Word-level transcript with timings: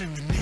and 0.00 0.16
the 0.16 0.41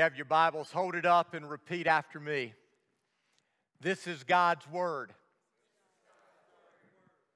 you 0.00 0.04
have 0.04 0.16
your 0.16 0.24
Bibles, 0.24 0.72
hold 0.72 0.94
it 0.94 1.04
up 1.04 1.34
and 1.34 1.50
repeat 1.50 1.86
after 1.86 2.18
me. 2.18 2.54
This 3.82 4.06
is 4.06 4.24
God's 4.24 4.66
Word. 4.70 5.12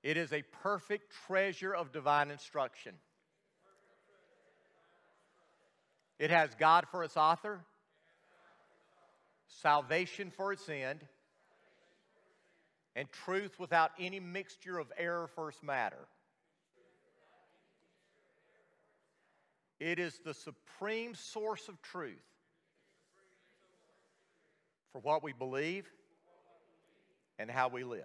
It 0.03 0.17
is 0.17 0.33
a 0.33 0.41
perfect 0.63 1.13
treasure 1.27 1.75
of 1.75 1.93
divine 1.93 2.31
instruction. 2.31 2.95
It 6.19 6.31
has 6.31 6.55
God 6.55 6.87
for 6.91 7.05
its 7.05 7.19
author, 7.19 7.61
salvation 9.61 10.31
for 10.35 10.51
its 10.51 10.67
end, 10.67 11.01
and 12.97 13.13
truth 13.13 13.61
without 13.61 13.91
any 14.01 14.21
mixture 14.21 14.79
of 14.79 14.91
error 14.97 15.29
for 15.35 15.51
its 15.51 15.63
matter. 15.63 16.09
It 19.79 19.99
is 19.99 20.19
the 20.25 20.33
supreme 20.33 21.15
source 21.15 21.69
of 21.69 21.83
truth 21.83 22.25
for 24.95 25.01
what 25.01 25.25
we 25.25 25.33
believe 25.33 25.91
and 27.41 27.51
how 27.51 27.67
we 27.67 27.83
live. 27.83 28.05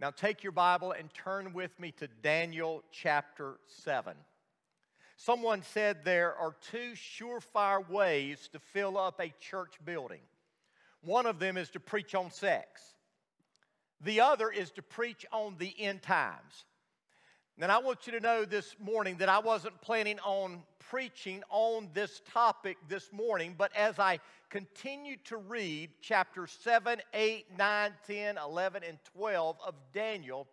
Now, 0.00 0.10
take 0.10 0.44
your 0.44 0.52
Bible 0.52 0.92
and 0.92 1.12
turn 1.12 1.52
with 1.52 1.78
me 1.80 1.90
to 1.98 2.06
Daniel 2.22 2.84
chapter 2.92 3.56
7. 3.66 4.14
Someone 5.16 5.62
said 5.62 6.04
there 6.04 6.36
are 6.36 6.54
two 6.70 6.92
surefire 6.94 7.88
ways 7.90 8.48
to 8.52 8.60
fill 8.60 8.96
up 8.96 9.20
a 9.20 9.34
church 9.40 9.74
building. 9.84 10.20
One 11.02 11.26
of 11.26 11.40
them 11.40 11.56
is 11.56 11.68
to 11.70 11.80
preach 11.80 12.14
on 12.14 12.30
sex, 12.30 12.80
the 14.00 14.20
other 14.20 14.50
is 14.50 14.70
to 14.72 14.82
preach 14.82 15.26
on 15.32 15.56
the 15.58 15.74
end 15.80 16.02
times. 16.02 16.64
And 17.60 17.72
I 17.72 17.78
want 17.78 18.06
you 18.06 18.12
to 18.12 18.20
know 18.20 18.44
this 18.44 18.76
morning 18.78 19.16
that 19.16 19.28
I 19.28 19.40
wasn't 19.40 19.80
planning 19.80 20.20
on 20.20 20.62
preaching 20.94 21.42
on 21.50 21.88
this 21.92 22.22
topic 22.32 22.76
this 22.86 23.12
morning, 23.12 23.56
but 23.58 23.74
as 23.74 23.98
I 23.98 24.20
continue 24.48 25.16
to 25.24 25.38
read 25.38 25.90
chapters 26.00 26.56
7, 26.62 27.00
8, 27.12 27.46
9, 27.58 27.92
10, 28.06 28.38
11, 28.38 28.82
and 28.88 28.98
12 29.16 29.56
of 29.66 29.74
Daniel, 29.92 30.46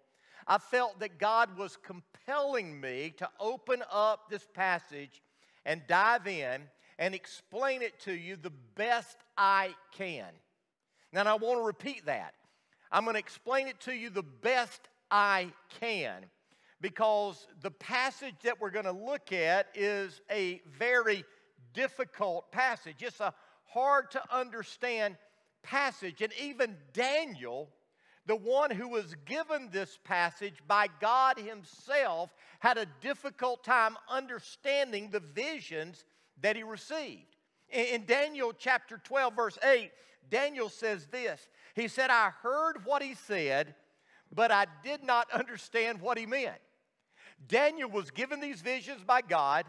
I 0.48 0.58
felt 0.58 1.00
that 1.00 1.20
God 1.20 1.56
was 1.60 1.78
compelling 1.78 2.82
me 2.82 3.14
to 3.18 3.30
open 3.40 3.84
up 3.92 4.32
this 4.32 4.48
passage 4.56 5.22
and 5.64 5.84
dive 5.88 6.26
in 6.26 6.64
and 6.98 7.14
explain 7.14 7.84
it 7.84 8.00
to 8.00 8.12
you 8.12 8.36
the 8.36 8.54
best 8.74 9.18
I 9.38 9.76
can. 9.96 10.26
Now, 11.14 11.22
I 11.26 11.36
want 11.36 11.60
to 11.60 11.64
repeat 11.64 12.08
that. 12.08 12.34
I'm 12.92 13.04
going 13.04 13.14
to 13.14 13.20
explain 13.20 13.68
it 13.68 13.80
to 13.82 13.94
you 13.94 14.10
the 14.10 14.24
best 14.24 14.82
I 15.12 15.52
can 15.80 16.26
because 16.82 17.48
the 17.62 17.72
passage 17.72 18.36
that 18.44 18.60
we're 18.60 18.72
going 18.72 18.86
to 18.86 18.92
look 18.92 19.32
at 19.32 19.68
is 19.76 20.20
a 20.32 20.62
very 20.78 21.24
difficult 21.74 22.52
passage. 22.52 22.98
It's 23.00 23.20
a 23.20 23.34
hard 23.66 24.12
to 24.12 24.22
understand 24.36 25.16
passage. 25.64 26.22
And 26.22 26.34
even 26.42 26.76
Daniel, 26.94 27.70
the 28.26 28.36
one 28.36 28.72
who 28.72 28.88
was 28.90 29.16
given 29.26 29.70
this 29.72 30.00
passage 30.04 30.56
by 30.68 30.88
God 31.00 31.38
Himself, 31.38 32.34
had 32.60 32.78
a 32.78 32.88
difficult 33.00 33.64
time 33.64 33.96
understanding 34.10 35.10
the 35.10 35.20
visions 35.20 36.04
that 36.42 36.56
he 36.56 36.64
received. 36.64 37.36
In 37.70 38.06
Daniel 38.06 38.54
chapter 38.58 39.00
12, 39.04 39.36
verse 39.36 39.58
8, 39.64 39.92
Daniel 40.30 40.70
says 40.70 41.08
this 41.08 41.48
He 41.76 41.88
said, 41.88 42.10
I 42.10 42.32
heard 42.42 42.86
what 42.86 43.02
he 43.02 43.14
said, 43.14 43.76
but 44.34 44.52
I 44.52 44.66
did 44.84 45.04
not 45.04 45.32
understand 45.32 46.02
what 46.02 46.18
he 46.18 46.26
meant. 46.26 46.58
Daniel 47.48 47.90
was 47.90 48.12
given 48.12 48.40
these 48.40 48.62
visions 48.62 49.04
by 49.04 49.22
God. 49.22 49.66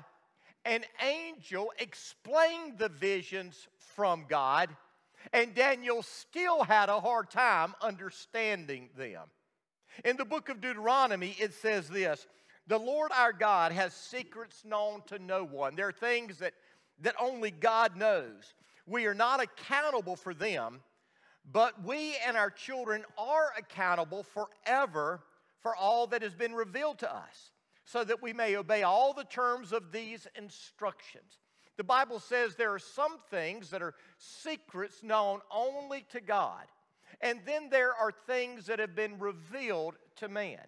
An 0.65 0.85
angel 1.03 1.73
explained 1.79 2.79
the 2.79 2.89
visions 2.89 3.67
from 3.97 4.27
God, 4.29 4.69
and 5.33 5.55
Daniel 5.55 6.03
still 6.03 6.63
had 6.63 6.89
a 6.89 7.01
hard 7.01 7.31
time 7.31 7.75
understanding 7.81 8.89
them. 8.97 9.23
In 10.05 10.17
the 10.17 10.25
book 10.25 10.49
of 10.49 10.61
Deuteronomy, 10.61 11.37
it 11.39 11.53
says 11.55 11.89
this 11.89 12.27
The 12.67 12.79
Lord 12.79 13.11
our 13.13 13.33
God 13.33 13.73
has 13.73 13.93
secrets 13.93 14.65
known 14.65 15.03
to 15.07 15.19
no 15.19 15.45
one. 15.45 15.75
There 15.75 15.89
are 15.89 15.93
things 15.93 16.39
that, 16.39 16.55
that 17.01 17.17
only 17.21 17.51
God 17.51 17.97
knows. 17.97 18.55
We 18.87 19.07
are 19.07 19.15
not 19.15 19.43
accountable 19.43 20.17
for 20.17 20.35
them, 20.35 20.81
but 21.51 21.85
we 21.85 22.17
and 22.27 22.37
our 22.37 22.51
children 22.51 23.05
are 23.19 23.53
accountable 23.59 24.23
forever 24.23 25.23
for 25.61 25.75
all 25.75 26.07
that 26.09 26.23
has 26.23 26.35
been 26.35 26.55
revealed 26.55 26.99
to 26.99 27.15
us 27.15 27.53
so 27.85 28.05
that 28.05 28.23
we 28.23 28.33
may 28.33 28.57
obey 28.57 28.83
all 28.83 29.13
the 29.13 29.25
terms 29.25 29.73
of 29.73 29.93
these 29.93 30.27
instructions. 30.37 31.41
The 31.77 31.85
Bible 31.85 32.21
says 32.21 32.55
there 32.55 32.75
are 32.75 32.79
some 32.79 33.19
things 33.31 33.71
that 33.71 33.83
are 33.83 33.95
secrets 34.19 35.03
known 35.03 35.41
only 35.51 36.05
to 36.11 36.21
God, 36.21 36.65
and 37.21 37.41
then 37.47 37.71
there 37.71 37.95
are 37.95 38.13
things 38.27 38.67
that 38.67 38.79
have 38.79 38.95
been 38.95 39.19
revealed 39.19 39.97
to 40.17 40.29
man. 40.29 40.61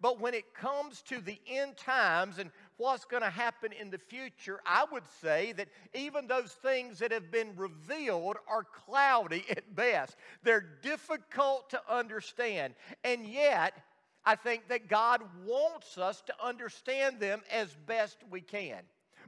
But 0.00 0.20
when 0.20 0.34
it 0.34 0.54
comes 0.54 1.02
to 1.02 1.20
the 1.20 1.40
end 1.48 1.76
times 1.76 2.38
and 2.38 2.50
what's 2.76 3.04
going 3.04 3.22
to 3.22 3.30
happen 3.30 3.72
in 3.72 3.90
the 3.90 3.98
future, 3.98 4.60
I 4.66 4.84
would 4.92 5.06
say 5.22 5.52
that 5.52 5.68
even 5.94 6.26
those 6.26 6.52
things 6.52 6.98
that 6.98 7.12
have 7.12 7.30
been 7.30 7.56
revealed 7.56 8.36
are 8.46 8.64
cloudy 8.64 9.44
at 9.48 9.74
best. 9.74 10.16
They're 10.42 10.66
difficult 10.82 11.70
to 11.70 11.80
understand. 11.88 12.74
And 13.04 13.26
yet, 13.26 13.72
I 14.26 14.34
think 14.34 14.68
that 14.68 14.88
God 14.88 15.22
wants 15.46 15.96
us 15.96 16.20
to 16.22 16.34
understand 16.44 17.20
them 17.20 17.42
as 17.48 17.76
best 17.86 18.18
we 18.28 18.40
can. 18.40 18.80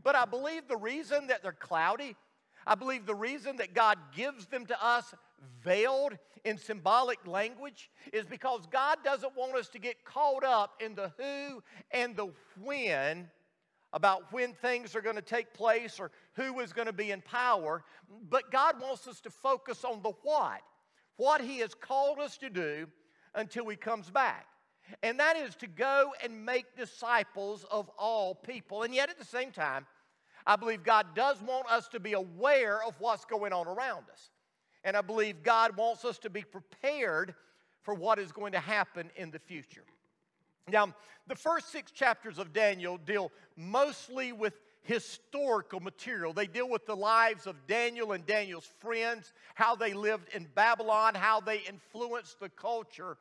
But 0.03 0.17
I 0.17 0.25
believe 0.25 0.67
the 0.67 0.77
reason 0.77 1.29
that 1.29 1.41
they're 1.41 1.53
cloudy, 1.53 2.17
I 2.67 2.75
believe 2.75 3.07
the 3.07 3.15
reason 3.15 3.57
that 3.59 3.75
God 3.75 3.97
gives 4.15 4.47
them 4.47 4.67
to 4.67 4.85
us 4.85 5.15
veiled 5.63 6.19
in 6.45 6.59
symbolic 6.59 7.25
language 7.29 7.91
is 8.13 8.27
because 8.27 8.67
God 8.73 8.99
doesn't 9.05 9.37
want 9.37 9.55
us 9.55 9.69
to 9.69 9.79
get 9.79 10.05
caught 10.05 10.43
up 10.43 10.75
in 10.81 10.97
the 10.97 11.13
who 11.17 11.63
and 11.93 12.17
the 12.17 12.33
when 12.61 13.31
about 13.93 14.33
when 14.33 14.53
things 14.53 14.97
are 14.97 15.01
going 15.01 15.17
to 15.17 15.23
take 15.23 15.55
place 15.55 16.01
or 16.01 16.11
who 16.35 16.59
is 16.59 16.73
going 16.73 16.87
to 16.87 16.93
be 16.93 17.13
in 17.13 17.21
power. 17.21 17.85
But 18.29 18.51
God 18.51 18.81
wants 18.81 19.07
us 19.07 19.21
to 19.21 19.31
focus 19.31 19.85
on 19.85 20.03
the 20.03 20.13
what, 20.23 20.61
what 21.17 21.41
He 21.41 21.59
has 21.59 21.73
called 21.73 22.19
us 22.19 22.37
to 22.39 22.51
do 22.51 22.89
until 23.35 23.69
He 23.69 23.77
comes 23.77 24.11
back 24.11 24.47
and 25.03 25.21
that 25.21 25.37
is 25.37 25.55
to 25.57 25.67
go 25.67 26.13
and 26.23 26.45
make 26.45 26.77
disciples 26.77 27.65
of 27.71 27.91
all 27.99 28.35
people. 28.35 28.83
And 28.83 28.95
yet, 28.95 29.11
at 29.11 29.19
the 29.19 29.25
same 29.25 29.51
time, 29.51 29.87
I 30.47 30.57
believe 30.57 30.83
God 30.83 31.07
does 31.15 31.41
want 31.43 31.71
us 31.71 31.89
to 31.89 32.01
be 32.01 32.15
aware 32.15 32.83
of 32.83 32.99
what's 33.01 33.25
going 33.25 33.53
on 33.53 33.67
around 33.67 34.05
us. 34.11 34.31
And 34.85 34.97
I 34.97 35.03
believe 35.03 35.43
God 35.43 35.77
wants 35.77 36.05
us 36.05 36.19
to 36.21 36.31
be 36.31 36.43
prepared 36.43 37.35
for 37.83 37.95
what 37.95 38.19
is 38.19 38.33
going 38.33 38.53
to 38.53 38.61
happen 38.61 39.11
in 39.17 39.31
the 39.31 39.39
future. 39.39 39.85
Now, 40.71 40.95
the 41.27 41.35
first 41.35 41.71
six 41.71 41.91
chapters 41.91 42.39
of 42.39 42.53
Daniel 42.53 42.99
deal 42.99 43.31
mostly 43.57 44.33
with 44.33 44.55
historical 44.83 45.81
material. 45.81 46.33
They 46.33 46.47
deal 46.47 46.69
with 46.69 46.87
the 46.87 46.97
lives 46.97 47.47
of 47.47 47.67
Daniel 47.67 48.13
and 48.13 48.25
Daniel's 48.25 48.69
friends, 48.79 49.33
how 49.55 49.77
they 49.77 49.93
lived 49.93 50.35
in 50.35 50.47
Babylon, 50.55 51.15
how 51.15 51.41
they 51.41 51.59
influenced 51.59 52.41
the 52.41 52.49
culture 52.49 53.19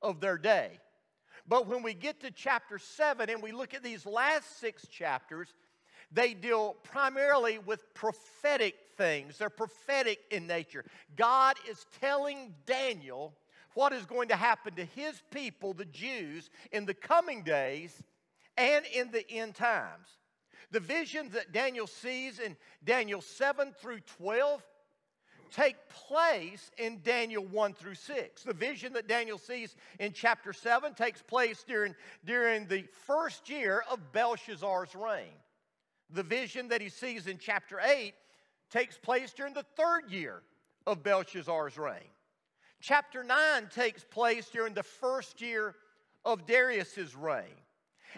of 0.00 0.20
their 0.20 0.38
day. 0.38 0.78
But 1.48 1.66
when 1.66 1.82
we 1.82 1.94
get 1.94 2.20
to 2.20 2.30
chapter 2.30 2.78
7 2.78 3.30
and 3.30 3.42
we 3.42 3.52
look 3.52 3.72
at 3.72 3.82
these 3.82 4.04
last 4.04 4.60
six 4.60 4.86
chapters, 4.86 5.48
they 6.12 6.34
deal 6.34 6.76
primarily 6.82 7.58
with 7.58 7.94
prophetic 7.94 8.74
things. 8.96 9.38
They're 9.38 9.50
prophetic 9.50 10.18
in 10.30 10.46
nature. 10.46 10.84
God 11.16 11.56
is 11.68 11.86
telling 12.00 12.54
Daniel 12.66 13.34
what 13.74 13.92
is 13.92 14.04
going 14.04 14.28
to 14.28 14.36
happen 14.36 14.74
to 14.74 14.84
his 14.84 15.22
people, 15.30 15.72
the 15.72 15.84
Jews, 15.86 16.50
in 16.72 16.84
the 16.84 16.94
coming 16.94 17.42
days 17.42 18.02
and 18.56 18.84
in 18.86 19.10
the 19.10 19.28
end 19.30 19.54
times. 19.54 20.08
The 20.70 20.80
visions 20.80 21.32
that 21.32 21.52
Daniel 21.52 21.86
sees 21.86 22.40
in 22.40 22.56
Daniel 22.84 23.22
7 23.22 23.72
through 23.80 24.00
12 24.18 24.62
take 25.50 25.76
place 25.88 26.70
in 26.78 27.00
Daniel 27.02 27.44
1 27.44 27.74
through 27.74 27.94
6. 27.94 28.42
The 28.42 28.54
vision 28.54 28.92
that 28.94 29.08
Daniel 29.08 29.38
sees 29.38 29.76
in 29.98 30.12
chapter 30.12 30.52
7 30.52 30.94
takes 30.94 31.22
place 31.22 31.64
during, 31.66 31.94
during 32.24 32.66
the 32.66 32.84
first 33.06 33.48
year 33.48 33.84
of 33.90 34.12
Belshazzar's 34.12 34.94
reign. 34.94 35.32
The 36.10 36.22
vision 36.22 36.68
that 36.68 36.80
he 36.80 36.88
sees 36.88 37.26
in 37.26 37.38
chapter 37.38 37.80
8 37.80 38.14
takes 38.70 38.96
place 38.96 39.32
during 39.32 39.54
the 39.54 39.66
third 39.76 40.10
year 40.10 40.42
of 40.86 41.02
Belshazzar's 41.02 41.76
reign. 41.76 42.08
Chapter 42.80 43.24
9 43.24 43.68
takes 43.74 44.04
place 44.04 44.48
during 44.48 44.74
the 44.74 44.82
first 44.82 45.40
year 45.40 45.74
of 46.24 46.46
Darius's 46.46 47.14
reign. 47.16 47.56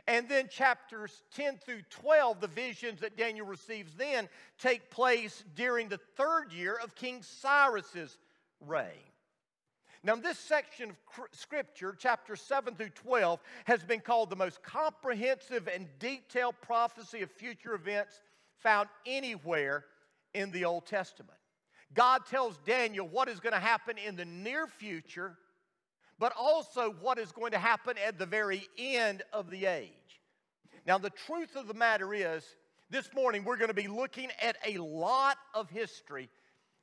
And 0.06 0.28
then 0.28 0.48
chapters 0.48 1.22
10 1.34 1.58
through 1.58 1.82
12, 1.90 2.40
the 2.40 2.46
visions 2.46 3.00
that 3.00 3.16
Daniel 3.16 3.46
receives 3.46 3.94
then, 3.94 4.28
take 4.58 4.90
place 4.90 5.44
during 5.54 5.88
the 5.88 6.00
third 6.16 6.52
year 6.52 6.78
of 6.82 6.94
King 6.94 7.22
Cyrus's 7.22 8.19
reign. 8.60 9.10
Now, 10.02 10.16
this 10.16 10.38
section 10.38 10.90
of 10.90 10.96
Scripture, 11.32 11.94
chapter 11.98 12.34
7 12.34 12.75
through 12.75 12.90
12, 12.90 13.38
has 13.64 13.82
been 13.82 14.00
called 14.00 14.31
the 14.31 14.37
most 14.37 14.62
comprehensive 14.62 15.69
and 15.69 15.87
detailed 15.98 16.54
prophecy 16.62 17.20
of 17.20 17.31
future 17.31 17.75
events 17.75 18.22
found 18.56 18.88
anywhere 19.04 19.84
in 20.32 20.50
the 20.52 20.64
Old 20.64 20.87
Testament. 20.87 21.37
God 21.92 22.25
tells 22.25 22.56
Daniel 22.64 23.06
what 23.08 23.28
is 23.28 23.40
going 23.40 23.52
to 23.52 23.60
happen 23.60 23.98
in 23.98 24.16
the 24.16 24.25
near 24.25 24.66
future 24.66 25.37
but 26.20 26.34
also 26.38 26.94
what 27.00 27.19
is 27.19 27.32
going 27.32 27.50
to 27.50 27.58
happen 27.58 27.96
at 28.06 28.19
the 28.19 28.26
very 28.26 28.69
end 28.78 29.22
of 29.32 29.50
the 29.50 29.64
age. 29.64 29.90
Now, 30.87 30.99
the 30.99 31.11
truth 31.11 31.56
of 31.56 31.67
the 31.67 31.75
matter 31.75 32.14
is, 32.14 32.44
this 32.90 33.08
morning 33.14 33.43
we're 33.43 33.56
going 33.56 33.69
to 33.69 33.75
be 33.75 33.88
looking 33.88 34.28
at 34.43 34.56
a 34.67 34.76
lot 34.78 35.38
of 35.55 35.70
history 35.70 36.28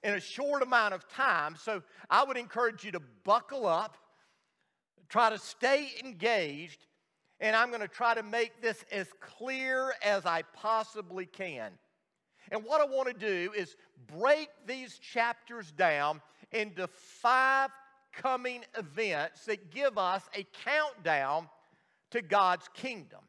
in 0.04 0.16
a 0.16 0.19
short 0.19 0.63
amount 0.63 0.95
of 0.95 1.07
time. 1.07 1.56
So 1.56 1.84
I 2.10 2.24
would 2.24 2.38
encourage 2.38 2.84
you 2.84 2.92
to 2.94 3.01
buckle 3.24 3.68
up, 3.68 3.95
try 5.07 5.30
to 5.30 5.38
stay 5.38 5.92
engaged, 6.04 6.86
and 7.40 7.56
I'm 7.56 7.69
going 7.69 7.81
to 7.81 7.88
try 7.88 8.16
to 8.16 8.24
make 8.24 8.60
this 8.62 8.83
as 8.92 9.07
clear 9.19 9.94
as 10.04 10.25
I 10.25 10.42
possibly 10.54 11.28
can. 11.28 11.72
And 12.51 12.63
what 12.63 12.81
I 12.81 12.86
want 12.86 13.07
to 13.07 13.13
do 13.13 13.51
is 13.56 13.75
break 14.18 14.50
these 14.66 14.98
chapters 14.98 15.72
down 15.72 16.22
into 16.51 16.88
five 16.88 17.69
upcoming 18.18 18.64
events 18.78 19.46
that 19.46 19.72
give 19.72 19.98
us 19.98 20.24
a 20.36 20.46
countdown 20.66 21.50
to 22.12 22.22
God's 22.22 22.68
kingdom. 22.74 23.19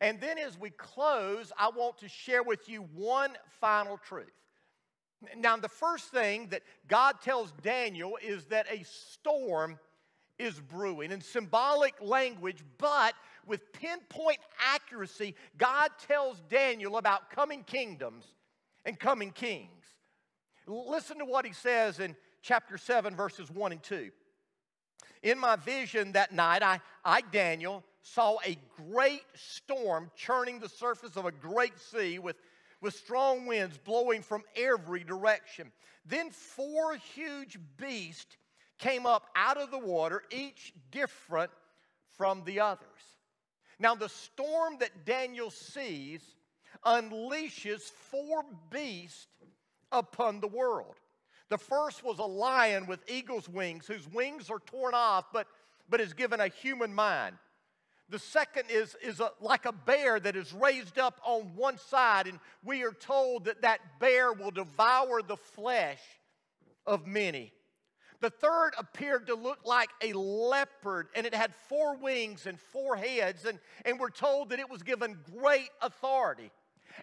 And 0.00 0.20
then 0.20 0.38
as 0.38 0.58
we 0.58 0.70
close, 0.70 1.52
I 1.58 1.68
want 1.68 1.98
to 1.98 2.08
share 2.08 2.42
with 2.42 2.68
you 2.68 2.88
one 2.94 3.32
final 3.60 3.98
truth. 3.98 4.32
Now, 5.36 5.56
the 5.56 5.68
first 5.68 6.10
thing 6.10 6.48
that 6.48 6.62
God 6.88 7.16
tells 7.22 7.52
Daniel 7.62 8.18
is 8.22 8.46
that 8.46 8.66
a 8.70 8.84
storm 8.84 9.78
is 10.38 10.58
brewing. 10.58 11.12
In 11.12 11.20
symbolic 11.20 11.94
language, 12.00 12.64
but 12.78 13.14
with 13.46 13.72
pinpoint 13.72 14.38
accuracy, 14.74 15.36
God 15.58 15.90
tells 16.08 16.42
Daniel 16.48 16.96
about 16.96 17.30
coming 17.30 17.62
kingdoms 17.62 18.24
and 18.84 18.98
coming 18.98 19.30
kings. 19.30 19.68
Listen 20.66 21.18
to 21.18 21.24
what 21.24 21.46
he 21.46 21.52
says 21.52 22.00
in 22.00 22.16
chapter 22.42 22.76
7, 22.76 23.14
verses 23.16 23.50
1 23.50 23.72
and 23.72 23.82
2. 23.82 24.10
In 25.22 25.38
my 25.38 25.56
vision 25.56 26.12
that 26.12 26.32
night, 26.32 26.62
I, 26.62 26.80
I, 27.04 27.20
Daniel, 27.20 27.84
saw 28.02 28.36
a 28.44 28.58
great 28.90 29.22
storm 29.34 30.10
churning 30.16 30.58
the 30.58 30.68
surface 30.68 31.16
of 31.16 31.24
a 31.24 31.32
great 31.32 31.78
sea 31.78 32.18
with, 32.18 32.36
with 32.80 32.94
strong 32.94 33.46
winds 33.46 33.78
blowing 33.78 34.22
from 34.22 34.42
every 34.56 35.04
direction. 35.04 35.70
Then 36.04 36.30
four 36.30 36.96
huge 36.96 37.58
beasts 37.76 38.36
came 38.78 39.06
up 39.06 39.28
out 39.36 39.58
of 39.58 39.70
the 39.70 39.78
water, 39.78 40.24
each 40.32 40.72
different 40.90 41.52
from 42.16 42.42
the 42.44 42.60
others. 42.60 42.88
Now, 43.78 43.94
the 43.94 44.08
storm 44.08 44.76
that 44.80 45.04
Daniel 45.04 45.50
sees 45.50 46.22
unleashes 46.84 47.82
four 47.82 48.44
beasts 48.70 49.28
upon 49.92 50.40
the 50.40 50.48
world. 50.48 50.96
The 51.52 51.58
first 51.58 52.02
was 52.02 52.18
a 52.18 52.24
lion 52.24 52.86
with 52.86 53.00
eagle's 53.10 53.46
wings, 53.46 53.86
whose 53.86 54.08
wings 54.08 54.48
are 54.48 54.60
torn 54.60 54.94
off, 54.94 55.26
but, 55.34 55.46
but 55.86 56.00
is 56.00 56.14
given 56.14 56.40
a 56.40 56.48
human 56.48 56.94
mind. 56.94 57.36
The 58.08 58.18
second 58.18 58.70
is, 58.70 58.96
is 59.02 59.20
a, 59.20 59.32
like 59.38 59.66
a 59.66 59.72
bear 59.72 60.18
that 60.18 60.34
is 60.34 60.54
raised 60.54 60.98
up 60.98 61.20
on 61.22 61.54
one 61.54 61.76
side, 61.76 62.26
and 62.26 62.38
we 62.64 62.84
are 62.84 62.92
told 62.92 63.44
that 63.44 63.60
that 63.60 63.80
bear 64.00 64.32
will 64.32 64.50
devour 64.50 65.20
the 65.20 65.36
flesh 65.36 66.00
of 66.86 67.06
many. 67.06 67.52
The 68.22 68.30
third 68.30 68.70
appeared 68.78 69.26
to 69.26 69.34
look 69.34 69.58
like 69.66 69.90
a 70.02 70.14
leopard, 70.14 71.08
and 71.14 71.26
it 71.26 71.34
had 71.34 71.52
four 71.68 71.98
wings 71.98 72.46
and 72.46 72.58
four 72.58 72.96
heads, 72.96 73.44
and, 73.44 73.58
and 73.84 74.00
we're 74.00 74.08
told 74.08 74.48
that 74.48 74.58
it 74.58 74.70
was 74.70 74.82
given 74.82 75.18
great 75.38 75.68
authority. 75.82 76.50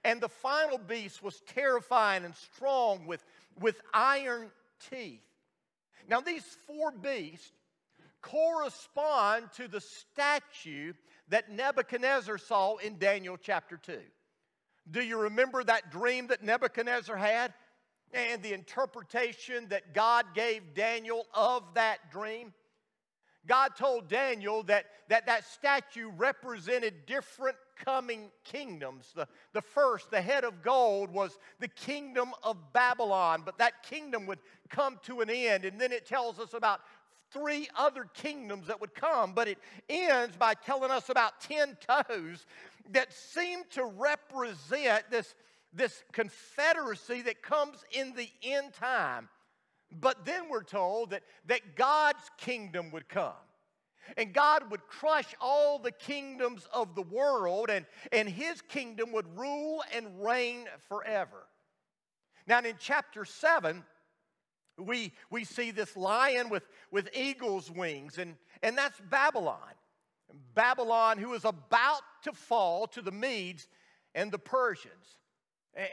And 0.04 0.22
the 0.22 0.30
final 0.30 0.78
beast 0.78 1.24
was 1.24 1.42
terrifying 1.48 2.26
and 2.26 2.36
strong 2.36 3.06
with 3.06 3.24
with 3.60 3.82
iron 3.94 4.52
teeth. 4.90 5.22
Now, 6.08 6.22
these 6.22 6.44
four 6.66 6.92
beasts 6.92 7.52
correspond 8.22 9.52
to 9.56 9.68
the 9.68 9.82
statue 9.82 10.94
that 11.30 11.52
Nebuchadnezzar 11.52 12.38
saw 12.38 12.78
in 12.78 12.98
Daniel 12.98 13.38
chapter 13.38 13.78
2. 13.78 13.98
Do 14.92 15.02
you 15.02 15.20
remember 15.20 15.64
that 15.64 15.92
dream 15.92 16.28
that 16.28 16.44
Nebuchadnezzar 16.44 17.16
had 17.16 17.54
and 18.12 18.42
the 18.42 18.54
interpretation 18.54 19.68
that 19.70 19.94
God 19.94 20.26
gave 20.34 20.74
Daniel 20.74 21.28
of 21.34 21.64
that 21.76 22.12
dream? 22.12 22.54
God 23.46 23.76
told 23.78 24.10
Daniel 24.10 24.64
that 24.64 24.86
that, 25.10 25.28
that 25.28 25.46
statue 25.46 26.10
represented 26.18 27.06
different 27.06 27.58
coming 27.84 28.30
kingdoms. 28.44 29.12
The, 29.16 29.28
the 29.54 29.62
first, 29.62 30.12
the 30.12 30.22
head 30.22 30.44
of 30.44 30.62
gold, 30.62 31.10
was 31.12 31.38
the 31.60 31.68
kingdom 31.68 32.32
of 32.44 32.58
Babylon, 32.74 33.42
but 33.46 33.58
that 33.58 33.84
kingdom 33.84 34.26
would 34.28 34.40
come 34.70 35.00
to 35.06 35.22
an 35.22 35.30
end. 35.30 35.66
And 35.66 35.80
then 35.80 35.92
it 35.92 36.06
tells 36.06 36.40
us 36.40 36.54
about 36.54 36.82
three 37.32 37.68
other 37.78 38.06
kingdoms 38.14 38.68
that 38.68 38.82
would 38.82 38.94
come, 38.94 39.34
but 39.34 39.48
it 39.48 39.58
ends 39.88 40.36
by 40.36 40.54
telling 40.54 40.92
us 40.92 41.10
about 41.10 41.40
10 41.42 41.78
toes 41.88 42.46
that 42.92 43.14
seem 43.14 43.60
to 43.72 43.86
represent 43.86 45.10
this, 45.10 45.36
this 45.74 46.04
confederacy 46.12 47.22
that 47.22 47.42
comes 47.42 47.84
in 47.92 48.14
the 48.16 48.30
end 48.44 48.74
time. 48.74 49.30
But 50.00 50.26
then 50.26 50.50
we're 50.50 50.64
told 50.64 51.12
that, 51.12 51.24
that 51.48 51.76
God's 51.76 52.30
kingdom 52.38 52.92
would 52.92 53.10
come 53.10 53.34
and 54.18 54.34
God 54.34 54.72
would 54.72 54.86
crush 54.88 55.34
all 55.40 55.80
the 55.80 55.92
kingdoms 55.92 56.68
of 56.74 56.96
the 56.96 57.02
world, 57.02 57.70
and, 57.70 57.86
and 58.12 58.28
his 58.28 58.62
kingdom 58.62 59.12
would 59.12 59.38
rule 59.38 59.84
and 59.96 60.24
reign 60.24 60.66
forever. 60.88 61.48
Now, 62.48 62.60
in 62.60 62.76
chapter 62.80 63.26
7, 63.26 63.84
we, 64.78 65.14
we 65.30 65.44
see 65.44 65.72
this 65.72 65.96
lion 65.96 66.50
with, 66.50 66.64
with 66.92 67.10
eagle's 67.14 67.70
wings, 67.70 68.18
and, 68.18 68.36
and 68.64 68.78
that's 68.78 69.00
Babylon. 69.10 69.58
Babylon, 70.54 71.18
who 71.18 71.34
is 71.34 71.46
about 71.46 72.02
to 72.24 72.32
fall 72.34 72.88
to 72.88 73.02
the 73.02 73.12
Medes 73.12 73.68
and 74.16 74.32
the 74.32 74.40
Persians. 74.40 75.18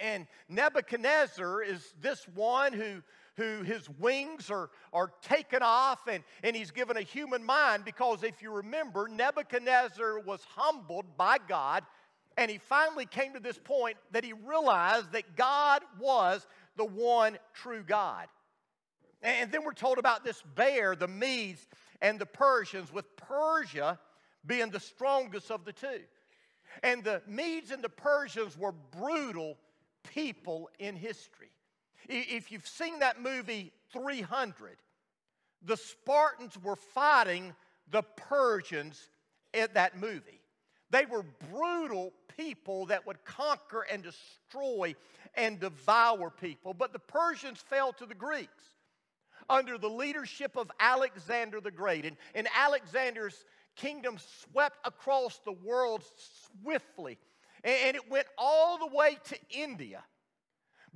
And 0.01 0.27
Nebuchadnezzar 0.49 1.63
is 1.63 1.95
this 2.01 2.27
one 2.35 2.73
who, 2.73 3.03
who 3.37 3.63
his 3.63 3.89
wings 3.99 4.51
are, 4.51 4.71
are 4.93 5.13
taken 5.23 5.61
off 5.63 6.07
and, 6.09 6.25
and 6.43 6.57
he's 6.57 6.71
given 6.71 6.97
a 6.97 7.03
human 7.03 7.45
mind 7.45 7.85
because 7.85 8.23
if 8.23 8.43
you 8.43 8.51
remember, 8.51 9.09
Nebuchadnezzar 9.09 10.21
was 10.21 10.41
humbled 10.57 11.17
by 11.17 11.39
God 11.47 11.85
And 12.37 12.51
he 12.51 12.59
finally 12.59 13.07
came 13.07 13.33
to 13.33 13.41
this 13.41 13.59
point 13.59 13.97
that 14.13 14.25
he 14.25 14.33
realized 14.33 15.13
that 15.13 15.37
God 15.37 15.83
was 15.99 16.47
the 16.77 16.85
one 16.85 17.39
true 17.55 17.83
God. 17.83 18.27
And 19.23 19.51
then 19.51 19.65
we're 19.65 19.73
told 19.73 19.99
about 19.99 20.25
this 20.25 20.43
bear, 20.55 20.95
the 20.95 21.09
Medes 21.09 21.67
and 22.03 22.19
the 22.19 22.27
Persians, 22.27 22.93
with 22.93 23.17
Persia 23.17 23.99
being 24.45 24.71
the 24.71 24.81
strongest 24.81 25.51
of 25.51 25.65
the 25.65 25.73
two. 25.73 26.01
And 26.83 27.03
the 27.03 27.23
Medes 27.27 27.71
and 27.71 27.83
the 27.83 27.89
Persians 27.89 28.57
were 28.59 28.73
brutal 28.73 29.57
people 30.05 30.69
in 30.79 30.95
history. 30.95 31.49
If 32.09 32.53
you've 32.53 32.67
seen 32.67 33.01
that 33.01 33.21
movie 33.21 33.73
300, 33.93 34.77
the 35.63 35.77
Spartans 35.77 36.57
were 36.63 36.77
fighting 36.77 37.55
the 37.91 38.03
Persians 38.03 39.09
in 39.53 39.69
that 39.75 39.99
movie. 39.99 40.41
They 40.91 41.05
were 41.05 41.25
brutal 41.51 42.13
people 42.37 42.87
that 42.87 43.07
would 43.07 43.25
conquer 43.25 43.83
and 43.91 44.03
destroy 44.03 44.95
and 45.35 45.59
devour 45.59 46.31
people. 46.31 46.75
But 46.75 46.93
the 46.93 46.99
Persians 46.99 47.59
fell 47.61 47.93
to 47.95 48.07
the 48.07 48.15
Greeks 48.15 48.65
under 49.49 49.79
the 49.79 49.91
leadership 49.91 50.57
of 50.57 50.71
Alexander 50.79 51.61
the 51.61 51.71
Great. 51.71 52.05
And, 52.05 52.17
and 52.35 52.49
Alexander's 52.57 53.45
kingdom 53.75 54.17
swept 54.19 54.79
across 54.85 55.41
the 55.45 55.53
world 55.53 56.03
swiftly, 56.63 57.19
and, 57.63 57.77
and 57.87 57.97
it 57.97 58.11
went 58.11 58.27
all 58.39 58.79
the 58.79 58.95
way 58.95 59.19
to 59.25 59.37
India. 59.51 60.03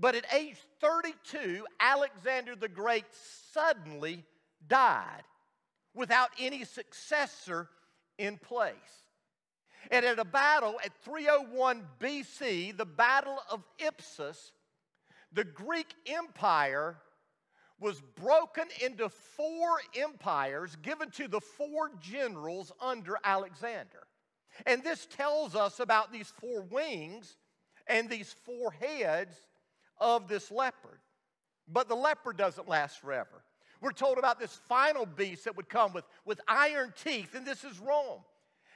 But 0.00 0.14
at 0.14 0.24
age 0.34 0.56
32, 0.80 1.66
Alexander 1.78 2.56
the 2.56 2.68
Great 2.68 3.04
suddenly 3.52 4.24
died 4.66 5.22
without 5.94 6.30
any 6.38 6.64
successor 6.64 7.68
in 8.16 8.38
place. 8.38 9.04
And 9.90 10.06
at 10.06 10.18
a 10.18 10.24
battle 10.24 10.76
at 10.82 10.94
301 11.04 11.82
BC, 12.00 12.76
the 12.76 12.86
Battle 12.86 13.38
of 13.50 13.62
Ipsus, 13.78 14.52
the 15.32 15.44
Greek 15.44 15.94
Empire 16.06 16.96
was 17.78 18.00
broken 18.00 18.68
into 18.82 19.08
four 19.08 19.80
empires 19.96 20.76
given 20.82 21.10
to 21.12 21.28
the 21.28 21.40
four 21.40 21.90
generals 22.00 22.72
under 22.80 23.18
Alexander. 23.22 24.06
And 24.66 24.82
this 24.82 25.06
tells 25.06 25.54
us 25.54 25.78
about 25.80 26.12
these 26.12 26.32
four 26.40 26.62
wings 26.62 27.36
and 27.86 28.08
these 28.08 28.34
four 28.44 28.70
heads 28.72 29.34
of 30.00 30.28
this 30.28 30.50
leopard. 30.50 30.98
But 31.68 31.88
the 31.88 31.94
leopard 31.94 32.36
doesn't 32.36 32.68
last 32.68 33.00
forever. 33.00 33.44
We're 33.80 33.92
told 33.92 34.18
about 34.18 34.38
this 34.38 34.60
final 34.68 35.06
beast 35.06 35.44
that 35.44 35.56
would 35.56 35.68
come 35.68 35.92
with, 35.92 36.04
with 36.24 36.40
iron 36.46 36.92
teeth, 37.02 37.34
and 37.34 37.46
this 37.46 37.64
is 37.64 37.78
Rome. 37.78 38.20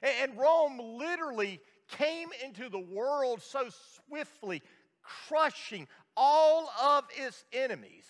And, 0.02 0.36
Rome 0.36 0.78
literally 0.98 1.60
came 1.88 2.28
into 2.44 2.68
the 2.68 2.78
world 2.78 3.42
so 3.42 3.68
swiftly, 4.06 4.62
crushing 5.02 5.86
all 6.16 6.70
of 6.82 7.04
its 7.16 7.44
enemies. 7.52 8.04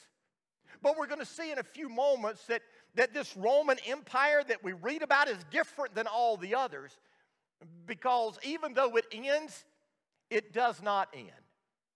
But 0.82 0.96
we're 0.98 1.06
going 1.06 1.20
to 1.20 1.26
see 1.26 1.50
in 1.50 1.58
a 1.58 1.64
few 1.64 1.88
moments 1.88 2.46
that, 2.46 2.62
that 2.94 3.14
this 3.14 3.36
Roman 3.36 3.78
Empire 3.86 4.42
that 4.46 4.62
we 4.62 4.72
read 4.72 5.02
about 5.02 5.28
is 5.28 5.38
different 5.50 5.94
than 5.94 6.06
all 6.06 6.36
the 6.36 6.54
others 6.54 6.98
because 7.86 8.38
even 8.44 8.74
though 8.74 8.96
it 8.96 9.06
ends, 9.12 9.64
it 10.30 10.52
does 10.52 10.82
not 10.82 11.08
end. 11.14 11.30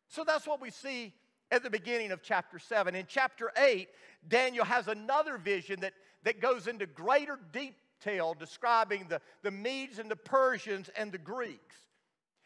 So 0.09 0.25
that's 0.25 0.47
what 0.47 0.61
we 0.61 0.71
see 0.71 1.13
at 1.51 1.63
the 1.63 1.71
beginning 1.71 2.13
of 2.13 2.23
chapter 2.23 2.59
7. 2.59 2.95
In 2.95 3.07
chapter 3.09 3.53
8, 3.57 3.89
Daniel 4.27 4.65
has 4.65 4.89
another 4.89 5.39
vision 5.39 5.81
that, 5.81 5.93
that 6.25 6.41
goes 6.41 6.67
into 6.67 6.87
greater 6.87 7.39
detail 7.53 8.35
describing 8.39 9.07
the, 9.09 9.21
the 9.43 9.51
Medes 9.51 9.99
and 9.99 10.11
the 10.11 10.17
Persians 10.17 10.91
and 10.97 11.13
the 11.13 11.19
Greeks. 11.19 11.77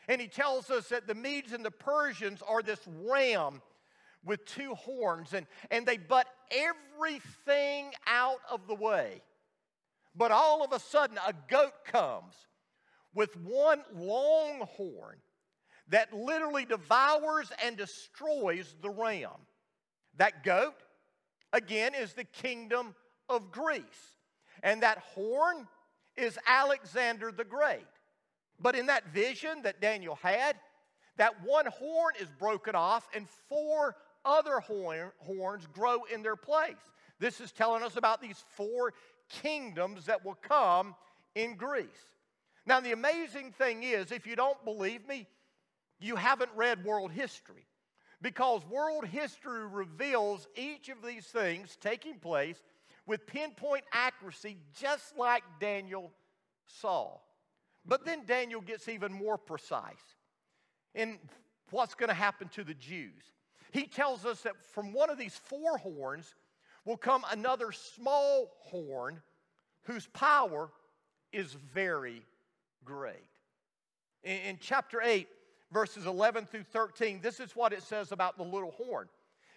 And 0.08 0.20
he 0.20 0.26
tells 0.26 0.70
us 0.70 0.88
that 0.88 1.06
the 1.06 1.14
Medes 1.14 1.52
and 1.52 1.64
the 1.64 1.70
Persians 1.70 2.42
are 2.42 2.62
this 2.62 2.80
ram 3.08 3.62
with 4.24 4.44
two 4.44 4.74
horns, 4.74 5.32
and, 5.32 5.46
and 5.70 5.86
they 5.86 5.96
butt 5.96 6.26
everything 6.50 7.92
out 8.06 8.38
of 8.50 8.66
the 8.66 8.74
way. 8.74 9.22
But 10.14 10.30
all 10.30 10.64
of 10.64 10.72
a 10.72 10.78
sudden, 10.78 11.18
a 11.26 11.32
goat 11.48 11.84
comes 11.84 12.34
with 13.14 13.36
one 13.36 13.82
long 13.94 14.66
horn 14.76 15.16
that 15.88 16.12
literally 16.12 16.64
devours 16.64 17.50
and 17.64 17.76
destroys 17.76 18.74
the 18.82 18.90
ram. 18.90 19.30
That 20.16 20.44
goat, 20.44 20.74
again, 21.52 21.94
is 21.94 22.12
the 22.12 22.24
kingdom 22.24 22.94
of 23.28 23.50
Greece. 23.50 23.82
And 24.62 24.82
that 24.82 24.98
horn 24.98 25.66
is 26.16 26.38
Alexander 26.46 27.32
the 27.32 27.44
Great. 27.44 27.86
But 28.60 28.76
in 28.76 28.86
that 28.86 29.08
vision 29.08 29.62
that 29.62 29.80
Daniel 29.80 30.18
had, 30.22 30.56
that 31.16 31.44
one 31.44 31.66
horn 31.66 32.14
is 32.20 32.28
broken 32.38 32.74
off 32.74 33.08
and 33.14 33.28
four 33.48 33.96
other 34.24 34.60
horn, 34.60 35.10
horns 35.18 35.66
grow 35.72 36.04
in 36.04 36.22
their 36.22 36.36
place. 36.36 36.76
This 37.18 37.40
is 37.40 37.52
telling 37.52 37.82
us 37.82 37.96
about 37.96 38.20
these 38.20 38.42
four 38.56 38.94
kingdoms 39.28 40.06
that 40.06 40.24
will 40.24 40.36
come 40.36 40.94
in 41.34 41.56
Greece. 41.56 41.86
Now, 42.66 42.80
the 42.80 42.92
amazing 42.92 43.52
thing 43.52 43.82
is, 43.82 44.12
if 44.12 44.26
you 44.26 44.36
don't 44.36 44.64
believe 44.64 45.06
me, 45.08 45.26
you 46.02 46.16
haven't 46.16 46.50
read 46.54 46.84
world 46.84 47.12
history. 47.12 47.66
Because 48.20 48.64
world 48.66 49.04
history 49.04 49.66
reveals 49.66 50.46
each 50.54 50.88
of 50.88 51.02
these 51.04 51.26
things 51.26 51.76
taking 51.80 52.18
place 52.18 52.62
with 53.06 53.26
pinpoint 53.26 53.84
accuracy, 53.92 54.58
just 54.78 55.18
like 55.18 55.42
Daniel 55.60 56.12
saw. 56.66 57.18
But 57.84 58.04
then 58.04 58.24
Daniel 58.26 58.60
gets 58.60 58.88
even 58.88 59.12
more 59.12 59.36
precise 59.36 60.16
in 60.94 61.18
what's 61.70 61.94
going 61.94 62.08
to 62.08 62.14
happen 62.14 62.48
to 62.50 62.62
the 62.62 62.74
Jews. 62.74 63.22
He 63.72 63.86
tells 63.86 64.24
us 64.24 64.42
that 64.42 64.54
from 64.72 64.92
one 64.92 65.10
of 65.10 65.18
these 65.18 65.34
four 65.34 65.78
horns 65.78 66.34
will 66.84 66.96
come 66.96 67.24
another 67.30 67.72
small 67.72 68.52
horn 68.60 69.20
whose 69.84 70.06
power 70.08 70.70
is 71.32 71.54
very 71.74 72.22
great. 72.84 73.16
In, 74.22 74.36
in 74.36 74.58
chapter 74.60 75.00
8, 75.02 75.26
verses 75.72 76.06
11 76.06 76.46
through 76.46 76.64
13, 76.64 77.20
this 77.22 77.40
is 77.40 77.56
what 77.56 77.72
it 77.72 77.82
says 77.82 78.12
about 78.12 78.36
the 78.36 78.44
little 78.44 78.72
horn. 78.72 79.08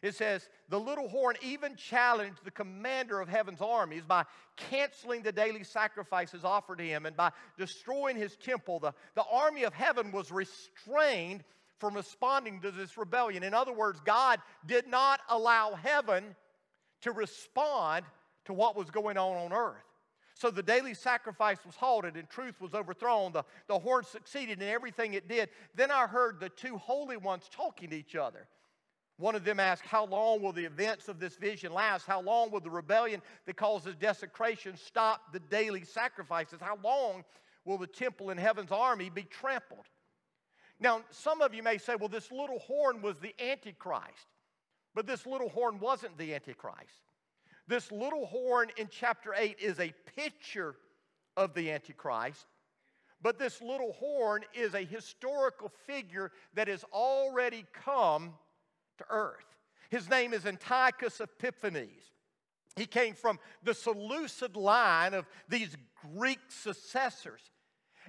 It 0.01 0.15
says, 0.15 0.49
The 0.69 0.79
little 0.79 1.07
horn 1.07 1.35
even 1.41 1.75
challenged 1.75 2.43
the 2.43 2.51
commander 2.51 3.19
of 3.19 3.27
heaven's 3.27 3.61
armies 3.61 4.05
by 4.05 4.25
canceling 4.55 5.23
the 5.23 5.31
daily 5.31 5.63
sacrifices 5.63 6.43
offered 6.43 6.77
to 6.77 6.83
him 6.85 7.05
and 7.05 7.15
by 7.15 7.31
destroying 7.57 8.15
his 8.15 8.35
temple. 8.35 8.79
The, 8.79 8.93
the 9.15 9.25
army 9.31 9.63
of 9.63 9.73
heaven 9.73 10.11
was 10.11 10.31
restrained 10.31 11.43
from 11.79 11.95
responding 11.95 12.61
to 12.61 12.71
this 12.71 12.97
rebellion. 12.97 13.43
In 13.43 13.53
other 13.53 13.73
words, 13.73 13.99
God 14.05 14.39
did 14.65 14.87
not 14.87 15.21
allow 15.29 15.75
heaven 15.75 16.35
to 17.01 17.11
respond 17.11 18.05
to 18.45 18.53
what 18.53 18.75
was 18.75 18.89
going 18.89 19.17
on 19.17 19.37
on 19.37 19.53
earth. 19.53 19.83
So 20.35 20.51
the 20.51 20.61
daily 20.61 20.93
sacrifice 20.93 21.59
was 21.65 21.75
halted 21.75 22.17
and 22.17 22.29
truth 22.29 22.59
was 22.59 22.73
overthrown. 22.73 23.31
The, 23.31 23.43
the 23.67 23.79
horn 23.79 24.03
succeeded 24.03 24.61
in 24.61 24.67
everything 24.67 25.13
it 25.13 25.29
did. 25.29 25.49
Then 25.73 25.91
I 25.91 26.07
heard 26.07 26.41
the 26.41 26.49
two 26.49 26.77
holy 26.77 27.15
ones 27.15 27.49
talking 27.49 27.89
to 27.91 27.95
each 27.95 28.15
other. 28.15 28.45
One 29.17 29.35
of 29.35 29.45
them 29.45 29.61
asked, 29.61 29.83
How 29.83 30.05
long 30.05 30.41
will 30.41 30.51
the 30.51 30.65
events 30.65 31.07
of 31.07 31.21
this 31.21 31.37
vision 31.37 31.73
last? 31.73 32.05
How 32.05 32.19
long 32.19 32.51
will 32.51 32.59
the 32.59 32.69
rebellion 32.69 33.21
that 33.45 33.55
causes 33.55 33.95
desecration 33.95 34.75
stop 34.75 35.31
the 35.31 35.39
daily 35.39 35.85
sacrifices? 35.85 36.59
How 36.59 36.77
long 36.83 37.23
will 37.63 37.77
the 37.77 37.87
temple 37.87 38.29
in 38.29 38.37
heaven's 38.37 38.73
army 38.73 39.09
be 39.09 39.23
trampled? 39.23 39.85
Now, 40.81 41.01
some 41.11 41.41
of 41.41 41.53
you 41.53 41.63
may 41.63 41.77
say, 41.77 41.95
well, 41.95 42.09
this 42.09 42.29
little 42.29 42.59
horn 42.59 43.01
was 43.01 43.19
the 43.19 43.33
Antichrist. 43.41 44.27
But 44.93 45.07
this 45.07 45.25
little 45.25 45.47
horn 45.47 45.79
wasn't 45.79 46.17
the 46.17 46.35
Antichrist. 46.35 47.04
This 47.67 47.91
little 47.91 48.25
horn 48.27 48.69
in 48.77 48.89
chapter 48.91 49.33
8 49.35 49.57
is 49.59 49.79
a 49.79 49.93
picture 50.15 50.75
of 51.35 51.53
the 51.53 51.71
Antichrist. 51.71 52.45
But 53.21 53.39
this 53.39 53.61
little 53.61 53.93
horn 53.93 54.43
is 54.53 54.75
a 54.75 54.83
historical 54.83 55.71
figure 55.87 56.31
that 56.53 56.67
has 56.67 56.83
already 56.93 57.65
come 57.73 58.33
to 58.99 59.05
earth. 59.09 59.45
His 59.89 60.09
name 60.09 60.33
is 60.33 60.45
Antiochus 60.45 61.19
Epiphanes. 61.19 62.11
He 62.75 62.85
came 62.85 63.15
from 63.15 63.39
the 63.63 63.73
Seleucid 63.73 64.55
line 64.55 65.13
of 65.13 65.25
these 65.49 65.75
Greek 66.15 66.39
successors. 66.49 67.41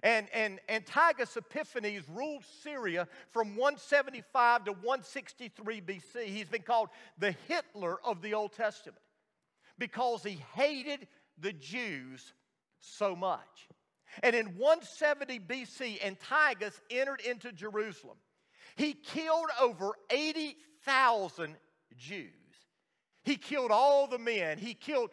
And, 0.02 0.26
and 0.34 0.60
Antiochus 0.68 1.36
Epiphanes 1.36 2.06
ruled 2.10 2.44
Syria 2.62 3.08
from 3.30 3.56
175 3.56 4.64
to 4.66 4.72
163 4.72 5.80
BC. 5.80 6.26
He's 6.26 6.48
been 6.48 6.62
called 6.62 6.90
the 7.16 7.34
Hitler 7.48 7.98
of 8.04 8.20
the 8.20 8.34
Old 8.34 8.52
Testament 8.52 8.98
because 9.78 10.22
he 10.22 10.40
hated 10.54 11.06
the 11.38 11.52
Jews 11.52 12.32
so 12.78 13.14
much. 13.14 13.68
And 14.22 14.34
in 14.34 14.46
170 14.56 15.40
BC, 15.40 16.04
Antiochus 16.04 16.80
entered 16.90 17.20
into 17.20 17.52
Jerusalem. 17.52 18.16
He 18.76 18.94
killed 18.94 19.50
over 19.60 19.92
80,000 20.10 21.56
Jews. 21.96 22.30
He 23.24 23.36
killed 23.36 23.70
all 23.70 24.06
the 24.06 24.18
men. 24.18 24.58
He 24.58 24.74
killed 24.74 25.10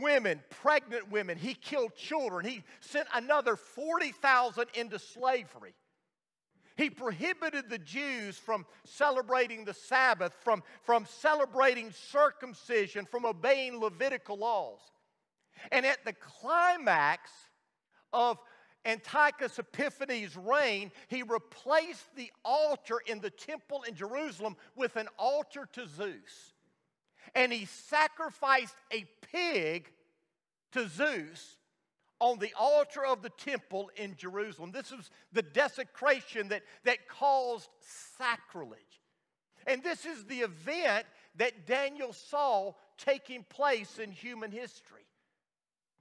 women, 0.00 0.40
pregnant 0.48 1.10
women. 1.10 1.36
He 1.36 1.54
killed 1.54 1.94
children. 1.94 2.44
He 2.44 2.62
sent 2.80 3.06
another 3.14 3.56
40,000 3.56 4.66
into 4.74 4.98
slavery. 4.98 5.74
He 6.80 6.88
prohibited 6.88 7.68
the 7.68 7.78
Jews 7.78 8.38
from 8.38 8.64
celebrating 8.86 9.66
the 9.66 9.74
Sabbath, 9.74 10.32
from, 10.40 10.62
from 10.82 11.04
celebrating 11.04 11.92
circumcision, 11.92 13.04
from 13.04 13.26
obeying 13.26 13.78
Levitical 13.78 14.38
laws. 14.38 14.78
And 15.70 15.84
at 15.84 16.02
the 16.06 16.14
climax 16.14 17.30
of 18.14 18.38
Antiochus 18.86 19.58
Epiphanes' 19.58 20.34
reign, 20.36 20.90
he 21.08 21.22
replaced 21.22 22.16
the 22.16 22.32
altar 22.46 22.96
in 23.04 23.20
the 23.20 23.28
temple 23.28 23.82
in 23.82 23.94
Jerusalem 23.94 24.56
with 24.74 24.96
an 24.96 25.08
altar 25.18 25.68
to 25.74 25.86
Zeus. 25.86 26.54
And 27.34 27.52
he 27.52 27.66
sacrificed 27.66 28.76
a 28.90 29.06
pig 29.30 29.92
to 30.72 30.88
Zeus 30.88 31.58
on 32.20 32.38
the 32.38 32.52
altar 32.58 33.04
of 33.04 33.22
the 33.22 33.30
temple 33.30 33.90
in 33.96 34.14
Jerusalem. 34.16 34.70
This 34.72 34.90
was 34.90 35.10
the 35.32 35.42
desecration 35.42 36.48
that, 36.48 36.62
that 36.84 37.08
caused 37.08 37.68
sacrilege. 38.18 38.80
And 39.66 39.82
this 39.82 40.04
is 40.04 40.24
the 40.24 40.40
event 40.40 41.06
that 41.36 41.66
Daniel 41.66 42.12
saw 42.12 42.72
taking 42.98 43.44
place 43.48 43.98
in 43.98 44.12
human 44.12 44.50
history. 44.50 45.06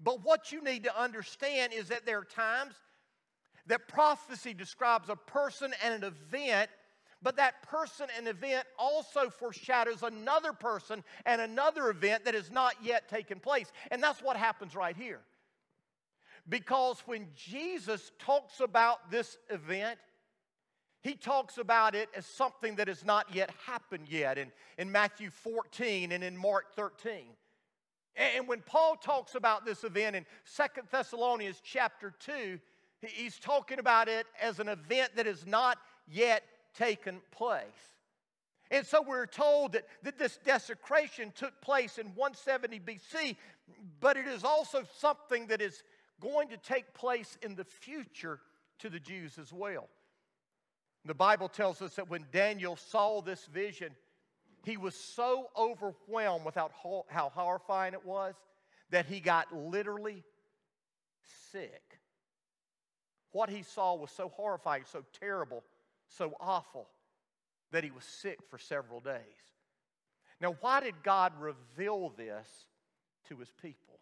But 0.01 0.23
what 0.23 0.51
you 0.51 0.63
need 0.63 0.83
to 0.83 1.01
understand 1.01 1.73
is 1.73 1.89
that 1.89 2.05
there 2.05 2.19
are 2.19 2.25
times 2.25 2.73
that 3.67 3.87
prophecy 3.87 4.53
describes 4.53 5.09
a 5.09 5.15
person 5.15 5.73
and 5.83 6.03
an 6.03 6.03
event, 6.03 6.69
but 7.21 7.35
that 7.35 7.61
person 7.63 8.07
and 8.17 8.27
event 8.27 8.65
also 8.77 9.29
foreshadows 9.29 10.03
another 10.03 10.53
person 10.53 11.03
and 11.25 11.41
another 11.41 11.89
event 11.89 12.25
that 12.25 12.33
has 12.33 12.49
not 12.49 12.75
yet 12.81 13.09
taken 13.09 13.39
place. 13.39 13.71
And 13.91 14.01
that's 14.01 14.21
what 14.21 14.37
happens 14.37 14.75
right 14.75 14.95
here. 14.95 15.19
Because 16.49 17.01
when 17.05 17.27
Jesus 17.35 18.11
talks 18.17 18.59
about 18.59 19.11
this 19.11 19.37
event, 19.49 19.99
he 21.01 21.13
talks 21.13 21.57
about 21.57 21.95
it 21.95 22.09
as 22.15 22.25
something 22.25 22.75
that 22.75 22.87
has 22.87 23.05
not 23.05 23.33
yet 23.33 23.51
happened 23.65 24.07
yet 24.09 24.37
in, 24.37 24.51
in 24.77 24.91
Matthew 24.91 25.29
14 25.29 26.11
and 26.11 26.23
in 26.23 26.35
Mark 26.35 26.75
13. 26.75 27.25
And 28.15 28.47
when 28.47 28.61
Paul 28.61 28.95
talks 28.95 29.35
about 29.35 29.65
this 29.65 29.83
event 29.83 30.15
in 30.15 30.25
Second 30.43 30.87
Thessalonians 30.91 31.61
chapter 31.63 32.13
2, 32.19 32.59
he's 33.01 33.39
talking 33.39 33.79
about 33.79 34.09
it 34.09 34.25
as 34.41 34.59
an 34.59 34.67
event 34.67 35.11
that 35.15 35.25
has 35.25 35.45
not 35.45 35.77
yet 36.11 36.43
taken 36.75 37.21
place. 37.31 37.63
And 38.71 38.85
so 38.85 39.01
we're 39.01 39.25
told 39.25 39.73
that, 39.73 39.85
that 40.03 40.19
this 40.19 40.37
desecration 40.43 41.31
took 41.33 41.59
place 41.61 41.97
in 41.97 42.07
170 42.07 42.79
BC, 42.81 43.35
but 43.99 44.17
it 44.17 44.27
is 44.27 44.43
also 44.43 44.83
something 44.97 45.47
that 45.47 45.61
is 45.61 45.83
going 46.19 46.49
to 46.49 46.57
take 46.57 46.93
place 46.93 47.37
in 47.41 47.55
the 47.55 47.63
future 47.63 48.39
to 48.79 48.89
the 48.89 48.99
Jews 48.99 49.37
as 49.37 49.51
well. 49.53 49.87
The 51.05 51.13
Bible 51.13 51.47
tells 51.47 51.81
us 51.81 51.95
that 51.95 52.09
when 52.09 52.25
Daniel 52.31 52.75
saw 52.75 53.21
this 53.21 53.45
vision, 53.45 53.91
he 54.65 54.77
was 54.77 54.95
so 54.95 55.49
overwhelmed 55.57 56.45
with 56.45 56.55
how, 56.55 56.69
how 57.07 57.29
horrifying 57.29 57.93
it 57.93 58.05
was 58.05 58.35
that 58.89 59.05
he 59.05 59.19
got 59.19 59.55
literally 59.55 60.23
sick. 61.51 61.99
What 63.31 63.49
he 63.49 63.63
saw 63.63 63.95
was 63.95 64.11
so 64.11 64.29
horrifying, 64.29 64.83
so 64.85 65.03
terrible, 65.19 65.63
so 66.07 66.33
awful 66.39 66.87
that 67.71 67.83
he 67.83 67.91
was 67.91 68.03
sick 68.03 68.39
for 68.49 68.57
several 68.57 68.99
days. 68.99 69.21
Now, 70.41 70.55
why 70.61 70.79
did 70.79 71.03
God 71.03 71.33
reveal 71.39 72.09
this 72.17 72.47
to 73.27 73.37
his 73.37 73.51
people? 73.61 73.99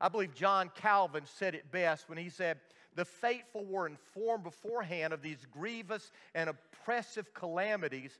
I 0.00 0.08
believe 0.08 0.34
John 0.34 0.70
Calvin 0.74 1.24
said 1.26 1.54
it 1.54 1.70
best 1.70 2.08
when 2.08 2.18
he 2.18 2.30
said, 2.30 2.58
The 2.94 3.04
faithful 3.04 3.66
were 3.66 3.86
informed 3.86 4.44
beforehand 4.44 5.12
of 5.12 5.22
these 5.22 5.46
grievous 5.50 6.10
and 6.34 6.50
oppressive 6.50 7.34
calamities 7.34 8.18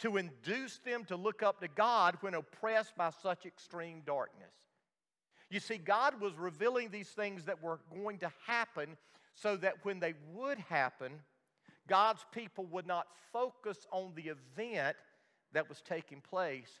to 0.00 0.16
induce 0.16 0.78
them 0.78 1.04
to 1.06 1.16
look 1.16 1.42
up 1.42 1.60
to 1.60 1.68
God 1.68 2.16
when 2.20 2.34
oppressed 2.34 2.96
by 2.96 3.10
such 3.22 3.46
extreme 3.46 4.02
darkness. 4.04 4.52
You 5.48 5.60
see, 5.60 5.78
God 5.78 6.20
was 6.20 6.34
revealing 6.36 6.90
these 6.90 7.08
things 7.08 7.44
that 7.44 7.62
were 7.62 7.80
going 7.94 8.18
to 8.18 8.32
happen 8.46 8.96
so 9.34 9.56
that 9.56 9.76
when 9.84 10.00
they 10.00 10.14
would 10.32 10.58
happen, 10.58 11.12
God's 11.88 12.24
people 12.32 12.64
would 12.66 12.86
not 12.86 13.06
focus 13.32 13.86
on 13.90 14.12
the 14.14 14.32
event 14.56 14.96
that 15.52 15.68
was 15.68 15.80
taking 15.82 16.20
place, 16.20 16.80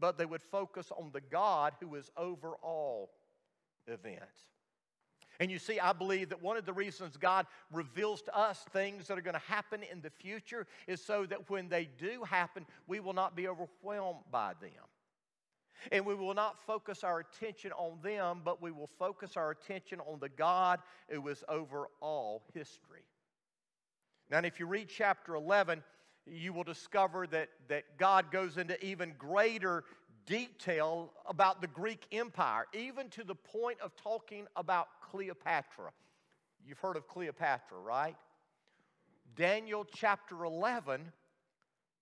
but 0.00 0.18
they 0.18 0.26
would 0.26 0.42
focus 0.42 0.92
on 0.96 1.10
the 1.12 1.20
God 1.20 1.74
who 1.80 1.94
is 1.94 2.10
over 2.16 2.54
all 2.62 3.10
events. 3.86 4.38
And 5.40 5.50
you 5.50 5.58
see, 5.58 5.80
I 5.80 5.92
believe 5.92 6.28
that 6.28 6.42
one 6.42 6.56
of 6.56 6.64
the 6.64 6.72
reasons 6.72 7.16
God 7.16 7.46
reveals 7.72 8.22
to 8.22 8.36
us 8.36 8.64
things 8.72 9.08
that 9.08 9.18
are 9.18 9.22
going 9.22 9.34
to 9.34 9.40
happen 9.40 9.82
in 9.90 10.00
the 10.00 10.10
future 10.10 10.66
is 10.86 11.04
so 11.04 11.26
that 11.26 11.50
when 11.50 11.68
they 11.68 11.88
do 11.98 12.22
happen, 12.22 12.66
we 12.86 13.00
will 13.00 13.12
not 13.12 13.34
be 13.34 13.48
overwhelmed 13.48 14.20
by 14.30 14.52
them. 14.60 14.70
And 15.90 16.06
we 16.06 16.14
will 16.14 16.34
not 16.34 16.62
focus 16.66 17.02
our 17.02 17.18
attention 17.18 17.72
on 17.72 17.98
them, 18.02 18.42
but 18.44 18.62
we 18.62 18.70
will 18.70 18.90
focus 18.98 19.36
our 19.36 19.50
attention 19.50 20.00
on 20.00 20.20
the 20.20 20.28
God 20.28 20.80
who 21.08 21.26
is 21.28 21.42
over 21.48 21.88
all 22.00 22.44
history. 22.54 23.02
Now, 24.30 24.38
if 24.38 24.60
you 24.60 24.66
read 24.66 24.88
chapter 24.88 25.34
11, 25.34 25.82
you 26.26 26.52
will 26.52 26.64
discover 26.64 27.26
that, 27.26 27.50
that 27.68 27.98
God 27.98 28.30
goes 28.30 28.56
into 28.56 28.82
even 28.84 29.14
greater 29.18 29.84
detail 30.26 31.12
about 31.26 31.60
the 31.60 31.66
Greek 31.66 32.06
Empire, 32.12 32.66
even 32.72 33.08
to 33.10 33.24
the 33.24 33.34
point 33.34 33.80
of 33.80 33.94
talking 33.96 34.46
about 34.56 34.88
Cleopatra. 35.00 35.90
You've 36.66 36.78
heard 36.78 36.96
of 36.96 37.06
Cleopatra, 37.06 37.78
right? 37.78 38.16
Daniel 39.36 39.84
chapter 39.84 40.44
11 40.44 41.12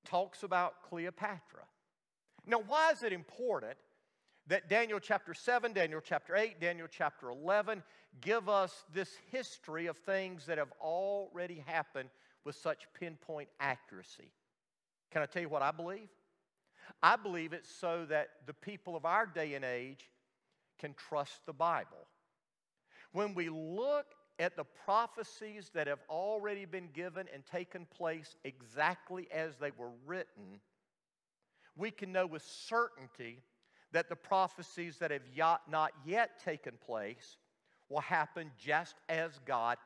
talks 0.05 0.43
about 0.43 0.83
Cleopatra. 0.89 1.63
Now, 2.47 2.63
why 2.67 2.91
is 2.91 3.03
it 3.03 3.13
important 3.13 3.77
that 4.49 4.69
Daniel 4.69 4.99
chapter 4.99 5.35
7, 5.35 5.73
Daniel 5.73 6.01
chapter 6.05 6.37
8, 6.37 6.61
Daniel 6.61 6.89
chapter 6.91 7.31
11 7.31 7.83
give 8.21 8.49
us 8.49 8.85
this 8.93 9.09
history 9.31 9.87
of 9.87 9.97
things 9.99 10.47
that 10.47 10.59
have 10.59 10.73
already 10.81 11.63
happened 11.67 12.09
with 12.45 12.57
such 12.57 12.87
pinpoint 12.99 13.49
accuracy? 13.61 14.33
Can 15.11 15.23
I 15.23 15.27
tell 15.27 15.43
you 15.43 15.49
what 15.49 15.63
I 15.63 15.71
believe? 15.71 16.09
I 17.03 17.17
believe 17.17 17.53
it's 17.53 17.75
so 17.75 18.07
that 18.07 18.29
the 18.47 18.55
people 18.55 18.97
of 18.97 19.05
our 19.05 19.27
day 19.27 19.55
and 19.55 19.65
age 19.65 20.11
can 20.79 20.95
trust 20.95 21.45
the 21.47 21.53
Bible. 21.53 22.07
When 23.13 23.35
we 23.35 23.49
look 23.49 24.07
at 24.39 24.57
the 24.57 24.65
prophecies 24.85 25.71
that 25.75 25.87
have 25.87 26.01
already 26.09 26.65
been 26.65 26.89
given 26.93 27.27
and 27.33 27.45
taken 27.47 27.87
place 27.87 28.37
exactly 28.45 29.29
as 29.33 29.57
they 29.57 29.71
were 29.77 29.91
written, 30.07 30.61
we 31.77 31.91
can 31.91 32.13
know 32.13 32.27
with 32.27 32.43
certainty 32.43 33.41
that 33.93 34.09
the 34.09 34.17
prophecies 34.17 34.97
that 34.99 35.11
have 35.11 35.23
not 35.69 35.93
yet 36.05 36.43
taken 36.43 36.73
place 36.85 37.37
will 37.89 38.01
happen 38.01 38.51
just 38.59 38.97
as 39.09 39.39
God 39.47 39.77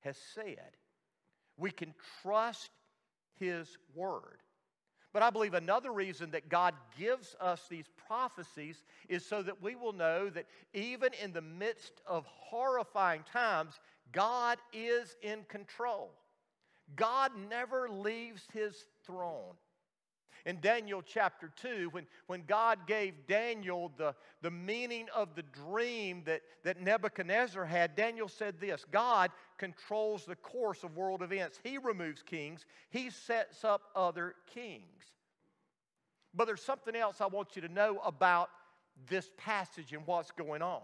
has 0.00 0.16
said. 0.34 0.76
We 1.56 1.70
can 1.70 1.94
trust 2.22 2.70
His 3.38 3.78
Word. 3.94 4.40
But 5.16 5.22
I 5.22 5.30
believe 5.30 5.54
another 5.54 5.94
reason 5.94 6.32
that 6.32 6.50
God 6.50 6.74
gives 6.98 7.34
us 7.40 7.62
these 7.70 7.86
prophecies 8.06 8.84
is 9.08 9.24
so 9.24 9.42
that 9.42 9.62
we 9.62 9.74
will 9.74 9.94
know 9.94 10.28
that 10.28 10.44
even 10.74 11.08
in 11.24 11.32
the 11.32 11.40
midst 11.40 12.02
of 12.06 12.26
horrifying 12.26 13.24
times, 13.32 13.80
God 14.12 14.58
is 14.74 15.16
in 15.22 15.44
control. 15.48 16.10
God 16.96 17.32
never 17.48 17.88
leaves 17.88 18.42
his 18.52 18.74
throne. 19.06 19.54
In 20.46 20.60
Daniel 20.60 21.02
chapter 21.02 21.50
2, 21.60 21.88
when, 21.90 22.06
when 22.28 22.44
God 22.46 22.86
gave 22.86 23.26
Daniel 23.26 23.90
the, 23.96 24.14
the 24.42 24.50
meaning 24.50 25.08
of 25.12 25.34
the 25.34 25.42
dream 25.42 26.22
that, 26.26 26.40
that 26.62 26.80
Nebuchadnezzar 26.80 27.64
had, 27.64 27.96
Daniel 27.96 28.28
said 28.28 28.60
this 28.60 28.84
God 28.92 29.32
controls 29.58 30.24
the 30.24 30.36
course 30.36 30.84
of 30.84 30.96
world 30.96 31.20
events. 31.20 31.58
He 31.64 31.78
removes 31.78 32.22
kings, 32.22 32.64
He 32.90 33.10
sets 33.10 33.64
up 33.64 33.82
other 33.96 34.36
kings. 34.54 34.82
But 36.32 36.44
there's 36.44 36.62
something 36.62 36.94
else 36.94 37.20
I 37.20 37.26
want 37.26 37.56
you 37.56 37.62
to 37.62 37.68
know 37.68 37.98
about 38.04 38.50
this 39.08 39.28
passage 39.36 39.92
and 39.92 40.06
what's 40.06 40.30
going 40.30 40.62
on. 40.62 40.82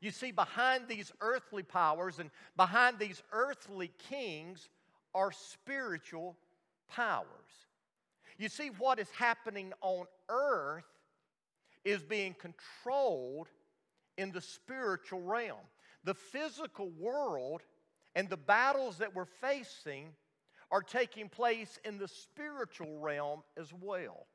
You 0.00 0.10
see, 0.10 0.30
behind 0.30 0.88
these 0.88 1.12
earthly 1.20 1.64
powers 1.64 2.18
and 2.18 2.30
behind 2.56 2.98
these 2.98 3.22
earthly 3.30 3.90
kings 4.08 4.70
are 5.14 5.32
spiritual 5.32 6.36
powers. 6.88 7.26
You 8.38 8.48
see, 8.48 8.68
what 8.78 8.98
is 8.98 9.10
happening 9.10 9.72
on 9.80 10.06
earth 10.28 10.84
is 11.84 12.02
being 12.02 12.34
controlled 12.34 13.48
in 14.16 14.32
the 14.32 14.40
spiritual 14.40 15.22
realm. 15.22 15.58
The 16.04 16.14
physical 16.14 16.90
world 16.98 17.62
and 18.14 18.28
the 18.28 18.36
battles 18.36 18.98
that 18.98 19.14
we're 19.14 19.24
facing 19.24 20.10
are 20.70 20.82
taking 20.82 21.28
place 21.28 21.78
in 21.84 21.98
the 21.98 22.08
spiritual 22.08 22.98
realm 22.98 23.42
as 23.56 23.72
well. 23.80 24.26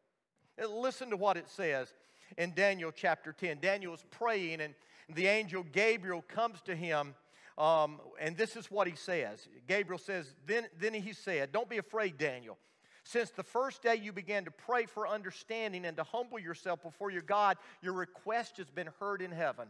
Listen 0.57 1.09
to 1.09 1.17
what 1.17 1.37
it 1.37 1.49
says 1.49 1.93
in 2.37 2.53
Daniel 2.53 2.91
chapter 2.91 3.31
10. 3.31 3.59
Daniel 3.59 3.93
is 3.93 4.03
praying, 4.11 4.61
and 4.61 4.73
the 5.13 5.27
angel 5.27 5.63
Gabriel 5.71 6.23
comes 6.23 6.61
to 6.61 6.75
him 6.75 7.15
Um, 7.57 8.01
and 8.19 8.35
this 8.35 8.55
is 8.55 8.71
what 8.71 8.87
he 8.87 8.95
says 8.95 9.47
Gabriel 9.67 9.99
says, 9.99 10.33
then, 10.47 10.67
then 10.79 10.93
he 10.93 11.13
said, 11.13 11.51
Don't 11.51 11.69
be 11.69 11.77
afraid, 11.77 12.17
Daniel. 12.17 12.57
Since 13.03 13.31
the 13.31 13.43
first 13.43 13.81
day 13.83 13.95
you 13.95 14.13
began 14.13 14.45
to 14.45 14.51
pray 14.51 14.85
for 14.85 15.07
understanding 15.07 15.85
and 15.85 15.97
to 15.97 16.03
humble 16.03 16.39
yourself 16.39 16.81
before 16.81 17.11
your 17.11 17.21
God, 17.21 17.57
your 17.81 17.93
request 17.93 18.57
has 18.57 18.69
been 18.69 18.89
heard 18.99 19.21
in 19.21 19.31
heaven. 19.31 19.67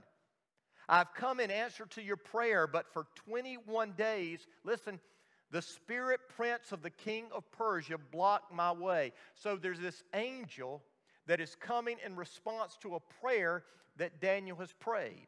I've 0.88 1.13
come 1.13 1.39
in 1.39 1.50
answer 1.50 1.86
to 1.91 2.02
your 2.02 2.17
prayer, 2.17 2.67
but 2.67 2.91
for 2.93 3.08
21 3.28 3.93
days, 3.93 4.46
listen, 4.63 5.00
the 5.50 5.62
spirit 5.62 6.19
prince 6.36 6.72
of 6.72 6.82
the 6.82 6.89
king 6.89 7.26
of 7.34 7.50
Persia 7.52 7.98
blocked 8.12 8.54
my 8.54 8.72
way. 8.72 9.13
So 9.36 9.56
there's 9.56 9.80
this 9.80 10.04
angel 10.13 10.84
that 11.26 11.39
is 11.39 11.56
coming 11.56 11.98
in 12.06 12.15
response 12.15 12.78
to 12.82 12.96
a 12.96 13.00
prayer 13.22 13.63
that 13.98 14.19
Daniel 14.19 14.58
has 14.58 14.74
prayed. 14.74 15.28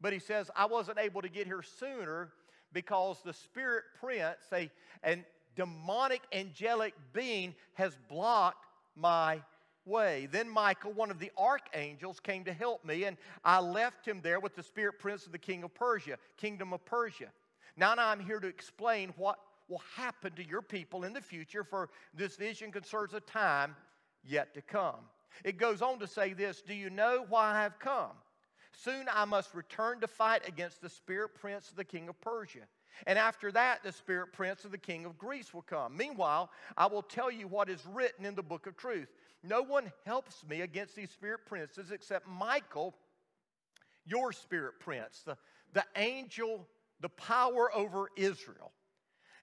But 0.00 0.12
he 0.12 0.18
says, 0.18 0.50
I 0.54 0.66
wasn't 0.66 0.98
able 0.98 1.22
to 1.22 1.28
get 1.28 1.46
here 1.46 1.62
sooner 1.62 2.30
because 2.72 3.20
the 3.24 3.32
spirit 3.32 3.84
prince, 4.00 4.36
a, 4.52 4.70
an 5.02 5.24
demonic 5.56 6.22
angelic 6.32 6.94
being, 7.12 7.54
has 7.74 7.96
blocked 8.08 8.66
my 8.96 9.40
way. 9.84 10.28
Then 10.30 10.48
Michael, 10.48 10.92
one 10.92 11.10
of 11.10 11.18
the 11.18 11.30
archangels, 11.36 12.20
came 12.20 12.44
to 12.44 12.52
help 12.52 12.84
me, 12.84 13.04
and 13.04 13.16
I 13.44 13.60
left 13.60 14.06
him 14.06 14.20
there 14.22 14.40
with 14.40 14.56
the 14.56 14.62
spirit 14.62 14.98
prince 14.98 15.26
of 15.26 15.32
the 15.32 15.38
king 15.38 15.62
of 15.64 15.74
Persia, 15.74 16.18
kingdom 16.36 16.72
of 16.72 16.84
Persia. 16.84 17.28
Now, 17.76 17.94
now 17.94 18.08
I'm 18.08 18.20
here 18.20 18.40
to 18.40 18.46
explain 18.46 19.12
what 19.16 19.38
will 19.68 19.82
happen 19.96 20.32
to 20.34 20.46
your 20.46 20.62
people 20.62 21.04
in 21.04 21.12
the 21.12 21.20
future, 21.20 21.64
for 21.64 21.88
this 22.14 22.36
vision 22.36 22.70
concerns 22.70 23.14
a 23.14 23.20
time 23.20 23.74
yet 24.22 24.54
to 24.54 24.62
come. 24.62 25.00
It 25.42 25.58
goes 25.58 25.82
on 25.82 25.98
to 25.98 26.06
say 26.06 26.32
this 26.32 26.62
Do 26.62 26.74
you 26.74 26.90
know 26.90 27.26
why 27.28 27.52
I 27.52 27.62
have 27.62 27.78
come? 27.78 28.12
Soon 28.72 29.06
I 29.12 29.24
must 29.24 29.54
return 29.54 30.00
to 30.00 30.08
fight 30.08 30.46
against 30.48 30.80
the 30.82 30.88
spirit 30.88 31.34
prince 31.34 31.70
of 31.70 31.76
the 31.76 31.84
king 31.84 32.08
of 32.08 32.20
Persia. 32.20 32.66
And 33.06 33.18
after 33.18 33.50
that, 33.52 33.82
the 33.82 33.92
spirit 33.92 34.32
prince 34.32 34.64
of 34.64 34.70
the 34.70 34.78
king 34.78 35.04
of 35.04 35.18
Greece 35.18 35.52
will 35.52 35.62
come. 35.62 35.96
Meanwhile, 35.96 36.50
I 36.76 36.86
will 36.86 37.02
tell 37.02 37.30
you 37.30 37.48
what 37.48 37.68
is 37.68 37.84
written 37.92 38.24
in 38.24 38.34
the 38.34 38.42
book 38.42 38.66
of 38.66 38.76
truth. 38.76 39.08
No 39.42 39.62
one 39.62 39.92
helps 40.06 40.44
me 40.48 40.62
against 40.62 40.96
these 40.96 41.10
spirit 41.10 41.40
princes 41.46 41.90
except 41.90 42.26
Michael, 42.26 42.94
your 44.06 44.32
spirit 44.32 44.80
prince, 44.80 45.22
the, 45.24 45.36
the 45.72 45.84
angel, 45.96 46.66
the 47.00 47.10
power 47.10 47.74
over 47.74 48.08
Israel. 48.16 48.72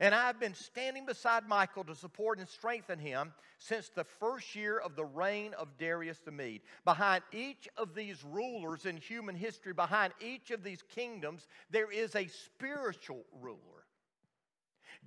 And 0.02 0.16
I've 0.16 0.40
been 0.40 0.56
standing 0.56 1.06
beside 1.06 1.48
Michael 1.48 1.84
to 1.84 1.94
support 1.94 2.40
and 2.40 2.50
strengthen 2.50 2.98
him 2.98 3.34
since 3.60 3.90
the 3.90 4.04
first 4.04 4.56
year 4.56 4.80
of 4.80 4.96
the 4.96 5.06
reign 5.06 5.54
of 5.54 5.78
Darius 5.78 6.18
the 6.26 6.32
Mede. 6.32 6.62
Behind 6.86 7.24
each 7.32 7.70
of 7.78 7.94
these 7.94 8.24
rulers 8.24 8.88
in 8.88 8.98
human 8.98 9.36
history, 9.36 9.74
behind 9.74 10.14
each 10.20 10.50
of 10.50 10.64
these 10.64 10.82
kingdoms, 10.82 11.48
there 11.70 11.92
is 11.92 12.16
a 12.16 12.26
spiritual 12.26 13.24
ruler. 13.40 13.86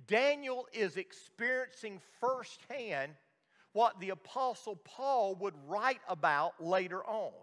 Daniel 0.07 0.65
is 0.71 0.95
experiencing 0.95 1.99
firsthand 2.21 3.11
what 3.73 3.99
the 3.99 4.11
Apostle 4.11 4.77
Paul 4.85 5.35
would 5.41 5.55
write 5.67 5.99
about 6.07 6.53
later 6.63 7.03
on. 7.05 7.33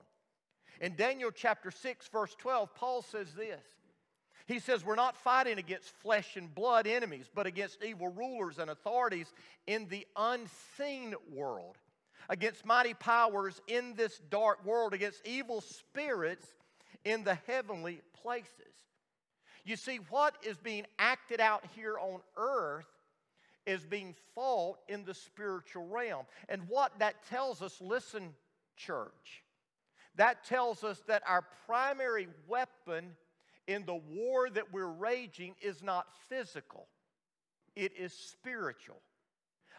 In 0.81 0.97
Daniel 0.97 1.31
chapter 1.31 1.71
6, 1.71 2.09
verse 2.09 2.35
12, 2.38 2.75
Paul 2.75 3.03
says 3.03 3.35
this 3.35 3.62
he 4.53 4.59
says, 4.59 4.85
We're 4.85 4.95
not 4.95 5.17
fighting 5.17 5.59
against 5.59 5.91
flesh 6.03 6.37
and 6.37 6.55
blood 6.55 6.87
enemies, 6.87 7.31
but 7.35 7.47
against 7.47 7.83
evil 7.83 8.09
rulers 8.09 8.59
and 8.59 8.71
authorities 8.71 9.33
in 9.67 9.88
the 9.88 10.07
unseen 10.17 11.15
world, 11.33 11.77
against 12.29 12.67
mighty 12.67 12.95
powers 12.95 13.61
in 13.67 13.95
this 13.95 14.21
dark 14.31 14.65
world, 14.65 14.95
against 14.95 15.27
evil 15.27 15.61
spirits 15.61 16.47
in 17.05 17.25
the 17.25 17.35
heavenly 17.47 18.01
places. 18.23 18.49
You 19.65 19.77
see, 19.77 19.99
what 20.11 20.35
is 20.43 20.57
being 20.57 20.87
acted 20.99 21.41
out 21.41 21.65
here 21.75 21.97
on 21.99 22.21
earth 22.37 22.87
is 23.65 23.85
being 23.85 24.15
fought 24.35 24.79
in 24.88 25.05
the 25.05 25.15
spiritual 25.15 25.87
realm. 25.87 26.27
And 26.49 26.62
what 26.69 26.99
that 26.99 27.25
tells 27.29 27.62
us, 27.62 27.81
listen, 27.81 28.35
church, 28.77 29.45
that 30.17 30.45
tells 30.45 30.83
us 30.83 31.01
that 31.07 31.23
our 31.27 31.45
primary 31.67 32.29
weapon 32.49 33.12
in 33.66 33.85
the 33.85 33.94
war 33.94 34.51
that 34.51 34.72
we're 34.72 34.87
raging 34.87 35.55
is 35.61 35.83
not 35.83 36.07
physical, 36.29 36.88
it 37.75 37.92
is 37.96 38.12
spiritual. 38.12 39.01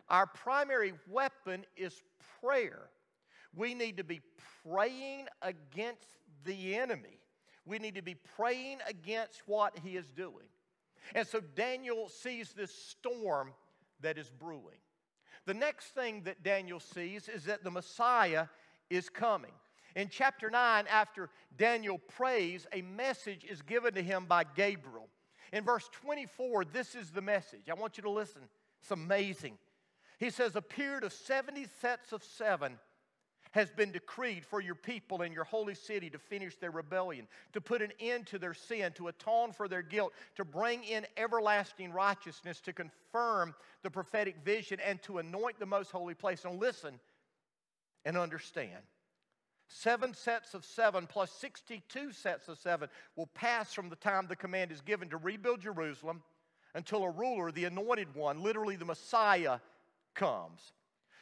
Our 0.10 0.28
primary 0.28 0.94
weapon 1.10 1.66
is 1.78 2.04
prayer. 2.42 2.90
We 3.56 3.74
need 3.74 3.98
to 3.98 4.04
be 4.04 4.22
praying 4.68 5.28
against 5.42 6.08
the 6.44 6.76
enemy. 6.76 7.20
We 7.66 7.80
need 7.80 7.96
to 7.96 8.02
be 8.02 8.16
praying 8.36 8.80
against 8.88 9.44
what 9.46 9.78
he 9.80 9.96
is 9.96 10.08
doing. 10.10 10.48
And 11.16 11.28
so 11.28 11.40
Daniel 11.56 12.10
sees 12.10 12.52
this 12.52 12.74
storm 12.74 13.54
that 14.02 14.18
is 14.18 14.30
brewing. 14.30 14.80
The 15.46 15.54
next 15.54 15.88
thing 15.88 16.24
that 16.24 16.44
Daniel 16.44 16.80
sees 16.80 17.28
is 17.28 17.46
that 17.46 17.64
the 17.64 17.72
Messiah 17.72 18.48
is 18.90 19.10
coming. 19.10 19.52
In 19.96 20.10
chapter 20.10 20.50
9, 20.50 20.86
after 20.90 21.30
Daniel 21.58 22.00
prays, 22.00 22.66
a 22.74 22.82
message 22.82 23.46
is 23.46 23.62
given 23.62 23.94
to 23.94 24.02
him 24.02 24.26
by 24.26 24.44
Gabriel. 24.44 25.10
In 25.52 25.64
verse 25.64 25.88
24, 26.02 26.66
this 26.66 26.96
is 26.96 27.12
the 27.12 27.22
message. 27.22 27.70
I 27.70 27.76
want 27.76 27.98
you 27.98 28.04
to 28.04 28.10
listen. 28.10 28.42
It's 28.82 28.92
amazing. 28.92 29.58
He 30.20 30.30
says, 30.30 30.56
A 30.56 30.62
period 30.62 31.04
of 31.04 31.14
70 31.14 31.68
sets 31.80 32.12
of 32.12 32.24
seven 32.24 32.80
has 33.52 33.70
been 33.70 33.92
decreed 33.92 34.44
for 34.44 34.60
your 34.60 34.74
people 34.74 35.22
in 35.22 35.32
your 35.32 35.44
holy 35.44 35.76
city 35.76 36.10
to 36.10 36.18
finish 36.18 36.56
their 36.58 36.72
rebellion, 36.72 37.28
to 37.54 37.62
put 37.62 37.84
an 37.84 37.92
end 38.00 38.26
to 38.26 38.40
their 38.40 38.56
sin, 38.56 38.92
to 38.94 39.10
atone 39.10 39.52
for 39.52 39.68
their 39.68 39.84
guilt, 39.84 40.12
to 40.36 40.44
bring 40.44 40.84
in 40.84 41.06
everlasting 41.18 41.92
righteousness, 41.94 42.60
to 42.62 42.74
confirm 42.74 43.54
the 43.84 43.92
prophetic 43.92 44.38
vision, 44.44 44.80
and 44.84 45.00
to 45.04 45.20
anoint 45.20 45.60
the 45.60 45.68
most 45.68 45.92
holy 45.92 46.16
place. 46.16 46.44
Now, 46.44 46.54
listen 46.54 47.00
and 48.06 48.18
understand. 48.18 48.82
Seven 49.76 50.14
sets 50.14 50.54
of 50.54 50.64
seven 50.64 51.08
plus 51.08 51.32
62 51.32 52.12
sets 52.12 52.48
of 52.48 52.60
seven 52.60 52.90
will 53.16 53.26
pass 53.34 53.74
from 53.74 53.90
the 53.90 53.96
time 53.96 54.28
the 54.28 54.36
command 54.36 54.72
is 54.72 54.82
given 54.82 55.10
to 55.10 55.18
rebuild 55.18 55.62
Jerusalem 55.62 56.22
until 56.76 57.02
a 57.04 57.10
ruler, 57.10 57.52
the 57.52 57.66
anointed 57.66 58.14
one, 58.14 58.44
literally 58.44 58.76
the 58.76 58.86
Messiah, 58.86 59.58
comes. 60.14 60.74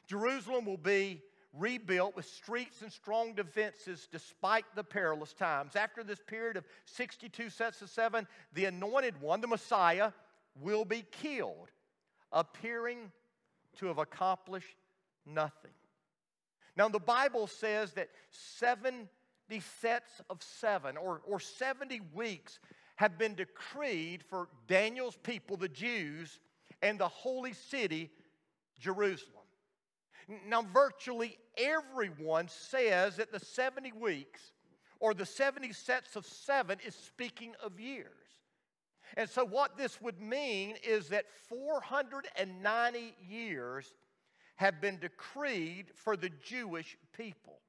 Jerusalem 0.05 0.65
will 0.65 0.75
be 0.75 1.21
rebuilt 1.53 2.13
with 2.13 2.25
streets 2.25 2.81
and 2.81 2.91
strong 2.91 3.33
defenses 3.35 4.09
despite 4.11 4.65
the 4.75 4.83
perilous 4.83 5.31
times. 5.31 5.77
After 5.77 6.03
this 6.03 6.19
period 6.19 6.57
of 6.57 6.65
62 6.87 7.49
sets 7.49 7.81
of 7.81 7.89
seven, 7.89 8.27
the 8.53 8.65
anointed 8.65 9.21
one, 9.21 9.39
the 9.39 9.47
Messiah, 9.47 10.11
will 10.59 10.83
be 10.83 11.05
killed, 11.09 11.69
appearing 12.33 13.13
to 13.77 13.85
have 13.85 13.97
accomplished 13.97 14.75
nothing. 15.25 15.71
Now, 16.75 16.87
the 16.87 16.99
Bible 16.99 17.47
says 17.47 17.93
that 17.93 18.09
70 18.31 19.07
sets 19.81 20.21
of 20.29 20.41
seven 20.41 20.97
or, 20.97 21.21
or 21.27 21.39
70 21.39 22.01
weeks 22.13 22.59
have 22.95 23.17
been 23.17 23.35
decreed 23.35 24.23
for 24.29 24.47
Daniel's 24.67 25.17
people, 25.17 25.57
the 25.57 25.67
Jews, 25.67 26.39
and 26.81 26.99
the 26.99 27.07
holy 27.07 27.53
city, 27.53 28.09
Jerusalem. 28.79 29.35
Now, 30.47 30.61
virtually 30.61 31.37
everyone 31.57 32.47
says 32.47 33.17
that 33.17 33.31
the 33.31 33.39
70 33.39 33.91
weeks 33.93 34.53
or 34.99 35.13
the 35.13 35.25
70 35.25 35.73
sets 35.73 36.15
of 36.15 36.25
seven 36.25 36.77
is 36.85 36.95
speaking 36.95 37.53
of 37.63 37.79
years. 37.79 38.07
And 39.17 39.29
so, 39.29 39.45
what 39.45 39.77
this 39.77 39.99
would 40.01 40.21
mean 40.21 40.75
is 40.87 41.09
that 41.09 41.25
490 41.49 43.13
years 43.27 43.93
have 44.55 44.81
been 44.81 44.97
decreed 44.97 45.87
for 45.95 46.15
the 46.15 46.29
Jewish 46.29 46.97
people. 47.17 47.59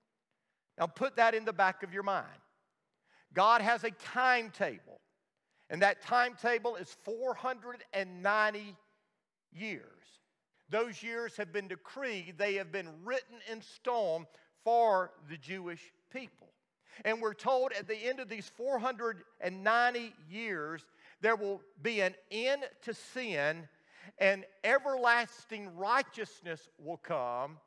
Now, 0.79 0.87
put 0.87 1.17
that 1.17 1.35
in 1.35 1.45
the 1.45 1.53
back 1.53 1.83
of 1.83 1.93
your 1.93 2.03
mind. 2.03 2.27
God 3.35 3.63
has 3.63 3.85
a 3.85 3.91
timetable, 3.91 5.01
and 5.71 5.83
that 5.83 6.03
timetable 6.03 6.77
is 6.77 6.97
490 7.03 8.77
years. 9.53 9.87
Those 10.69 11.03
years 11.03 11.37
have 11.37 11.53
been 11.53 11.69
decreed, 11.69 12.35
they 12.39 12.55
have 12.55 12.73
been 12.73 12.89
written 13.05 13.37
in 13.51 13.61
stone 13.61 14.27
for 14.65 15.13
the 15.29 15.37
Jewish 15.37 15.93
people. 16.11 16.49
And 17.05 17.21
we're 17.21 17.35
told 17.35 17.73
at 17.73 17.89
the 17.89 17.97
end 17.97 18.21
of 18.21 18.29
these 18.29 18.51
490 18.57 20.15
years, 20.31 20.85
there 21.21 21.37
will 21.37 21.61
be 21.83 22.01
an 22.01 22.15
end 22.31 22.65
to 22.83 22.95
sin 22.95 23.69
and 24.19 24.45
everlasting 24.65 25.77
righteousness 25.77 26.69
will 26.79 26.97
come, 26.97 27.59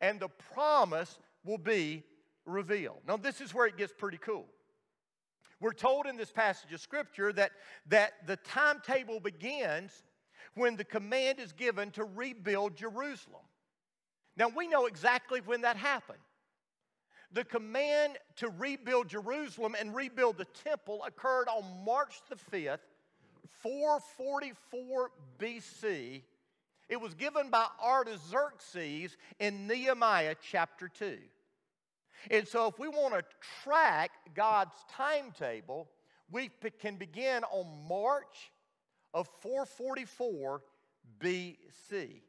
and 0.00 0.20
the 0.20 0.28
promise 0.28 1.18
will 1.44 1.58
be 1.58 2.02
revealed. 2.44 2.98
Now, 3.06 3.16
this 3.16 3.40
is 3.40 3.54
where 3.54 3.66
it 3.66 3.76
gets 3.76 3.92
pretty 3.92 4.18
cool. 4.18 4.46
We're 5.60 5.72
told 5.72 6.06
in 6.06 6.16
this 6.16 6.32
passage 6.32 6.72
of 6.72 6.80
Scripture 6.80 7.32
that, 7.34 7.52
that 7.86 8.26
the 8.26 8.36
timetable 8.36 9.20
begins 9.20 10.02
when 10.54 10.76
the 10.76 10.84
command 10.84 11.38
is 11.38 11.52
given 11.52 11.92
to 11.92 12.04
rebuild 12.04 12.76
Jerusalem. 12.76 13.42
Now, 14.36 14.48
we 14.48 14.66
know 14.66 14.86
exactly 14.86 15.40
when 15.40 15.60
that 15.60 15.76
happened. 15.76 16.18
The 17.32 17.44
command 17.44 18.18
to 18.36 18.50
rebuild 18.50 19.08
Jerusalem 19.08 19.74
and 19.78 19.94
rebuild 19.94 20.36
the 20.36 20.46
temple 20.64 21.02
occurred 21.06 21.48
on 21.48 21.84
March 21.84 22.20
the 22.28 22.36
5th, 22.36 22.78
444 23.62 25.10
BC. 25.38 26.22
It 26.88 27.00
was 27.00 27.14
given 27.14 27.50
by 27.50 27.66
Artaxerxes 27.82 29.16
in 29.38 29.66
Nehemiah 29.66 30.34
chapter 30.42 30.88
2. 30.88 31.18
And 32.30 32.46
so, 32.46 32.68
if 32.68 32.78
we 32.78 32.88
want 32.88 33.14
to 33.14 33.24
track 33.64 34.10
God's 34.34 34.76
timetable, 34.90 35.88
we 36.30 36.50
can 36.80 36.96
begin 36.96 37.42
on 37.44 37.66
March 37.88 38.52
of 39.12 39.28
444 39.40 40.62
BC. 41.20 42.22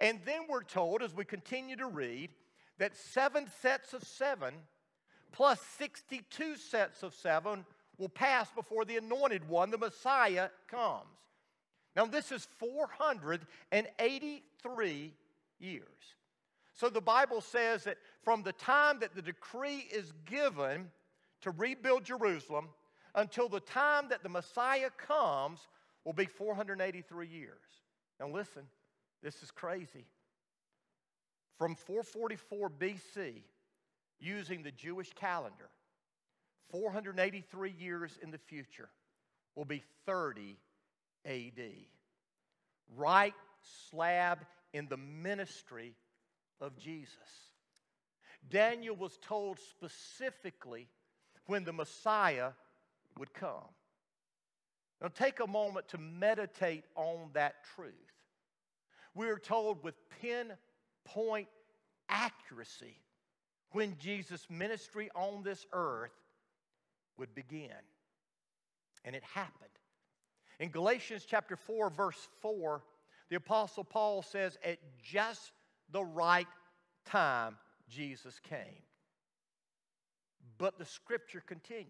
And 0.00 0.20
then 0.24 0.42
we're 0.48 0.62
told, 0.62 1.02
as 1.02 1.14
we 1.14 1.24
continue 1.24 1.76
to 1.76 1.86
read, 1.86 2.30
that 2.78 2.96
seven 2.96 3.46
sets 3.60 3.92
of 3.92 4.02
seven 4.02 4.54
plus 5.32 5.60
62 5.78 6.56
sets 6.56 7.02
of 7.02 7.14
seven 7.14 7.64
will 8.00 8.08
pass 8.08 8.50
before 8.50 8.84
the 8.84 8.96
anointed 8.96 9.48
one, 9.48 9.70
the 9.70 9.78
Messiah, 9.78 10.48
comes. 10.68 11.06
Now, 11.94 12.06
this 12.06 12.32
is 12.32 12.48
483 12.58 15.14
years. 15.58 15.86
So 16.74 16.88
the 16.88 17.00
Bible 17.00 17.40
says 17.42 17.84
that 17.84 17.98
from 18.24 18.42
the 18.42 18.54
time 18.54 18.98
that 19.00 19.14
the 19.14 19.20
decree 19.20 19.86
is 19.92 20.14
given 20.24 20.90
to 21.42 21.50
rebuild 21.50 22.04
Jerusalem 22.04 22.70
until 23.14 23.50
the 23.50 23.60
time 23.60 24.08
that 24.08 24.22
the 24.22 24.30
Messiah 24.30 24.88
comes 24.96 25.60
will 26.04 26.14
be 26.14 26.24
483 26.24 27.26
years. 27.26 27.58
Now, 28.18 28.30
listen, 28.30 28.62
this 29.22 29.42
is 29.42 29.50
crazy. 29.50 30.06
From 31.58 31.74
444 31.74 32.70
BC, 32.70 33.42
using 34.18 34.62
the 34.62 34.70
Jewish 34.70 35.12
calendar, 35.12 35.68
483 36.70 37.74
years 37.78 38.18
in 38.22 38.30
the 38.30 38.38
future 38.38 38.88
will 39.54 39.64
be 39.64 39.82
30 40.06 40.56
AD. 41.26 41.60
Right 42.96 43.34
slab 43.90 44.38
in 44.72 44.88
the 44.88 44.96
ministry 44.96 45.94
of 46.60 46.76
Jesus. 46.78 47.14
Daniel 48.48 48.96
was 48.96 49.18
told 49.22 49.58
specifically 49.58 50.88
when 51.46 51.64
the 51.64 51.72
Messiah 51.72 52.50
would 53.18 53.32
come. 53.34 53.68
Now, 55.00 55.08
take 55.08 55.40
a 55.40 55.46
moment 55.46 55.88
to 55.88 55.98
meditate 55.98 56.84
on 56.94 57.30
that 57.32 57.64
truth. 57.74 57.94
We 59.14 59.28
are 59.28 59.38
told 59.38 59.82
with 59.82 59.94
pinpoint 60.20 61.48
accuracy 62.08 62.96
when 63.72 63.96
Jesus' 63.98 64.46
ministry 64.50 65.10
on 65.14 65.42
this 65.42 65.66
earth 65.72 66.10
would 67.20 67.34
begin. 67.34 67.70
And 69.04 69.14
it 69.14 69.22
happened. 69.22 69.70
In 70.58 70.70
Galatians 70.70 71.24
chapter 71.28 71.56
4, 71.56 71.90
verse 71.90 72.28
4, 72.42 72.82
the 73.30 73.36
Apostle 73.36 73.84
Paul 73.84 74.22
says, 74.22 74.58
At 74.64 74.78
just 75.02 75.52
the 75.92 76.04
right 76.04 76.48
time, 77.06 77.56
Jesus 77.88 78.40
came. 78.48 78.82
But 80.58 80.78
the 80.78 80.84
scripture 80.84 81.42
continues. 81.46 81.86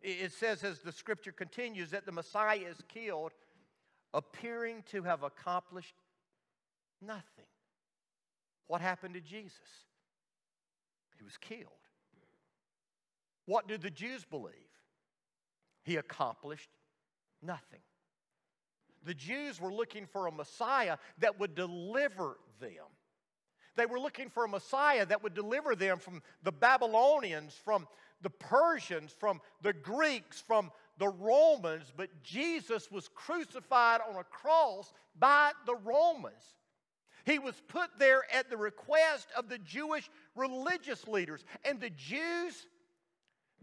It 0.00 0.32
says, 0.32 0.62
as 0.64 0.80
the 0.80 0.92
scripture 0.92 1.32
continues, 1.32 1.90
that 1.90 2.06
the 2.06 2.12
Messiah 2.12 2.58
is 2.58 2.78
killed 2.88 3.32
appearing 4.12 4.84
to 4.92 5.02
have 5.02 5.22
accomplished 5.22 5.94
nothing. 7.02 7.46
What 8.66 8.80
happened 8.80 9.14
to 9.14 9.20
Jesus? 9.20 9.58
He 11.18 11.24
was 11.24 11.36
killed. 11.38 11.83
What 13.46 13.68
did 13.68 13.82
the 13.82 13.90
Jews 13.90 14.24
believe? 14.24 14.52
He 15.84 15.96
accomplished 15.96 16.70
nothing. 17.42 17.80
The 19.04 19.14
Jews 19.14 19.60
were 19.60 19.72
looking 19.72 20.06
for 20.06 20.26
a 20.26 20.32
Messiah 20.32 20.96
that 21.18 21.38
would 21.38 21.54
deliver 21.54 22.38
them. 22.60 22.86
They 23.76 23.86
were 23.86 24.00
looking 24.00 24.30
for 24.30 24.44
a 24.44 24.48
Messiah 24.48 25.04
that 25.06 25.22
would 25.22 25.34
deliver 25.34 25.74
them 25.74 25.98
from 25.98 26.22
the 26.42 26.52
Babylonians, 26.52 27.54
from 27.64 27.86
the 28.22 28.30
Persians, 28.30 29.12
from 29.12 29.40
the 29.62 29.72
Greeks, 29.72 30.40
from 30.40 30.70
the 30.98 31.08
Romans, 31.08 31.92
but 31.94 32.08
Jesus 32.22 32.90
was 32.90 33.08
crucified 33.08 34.00
on 34.08 34.16
a 34.16 34.24
cross 34.24 34.92
by 35.18 35.50
the 35.66 35.74
Romans. 35.74 36.54
He 37.26 37.38
was 37.38 37.60
put 37.68 37.90
there 37.98 38.22
at 38.32 38.48
the 38.48 38.56
request 38.56 39.28
of 39.36 39.48
the 39.48 39.58
Jewish 39.58 40.08
religious 40.36 41.08
leaders. 41.08 41.44
And 41.64 41.80
the 41.80 41.90
Jews, 41.90 42.66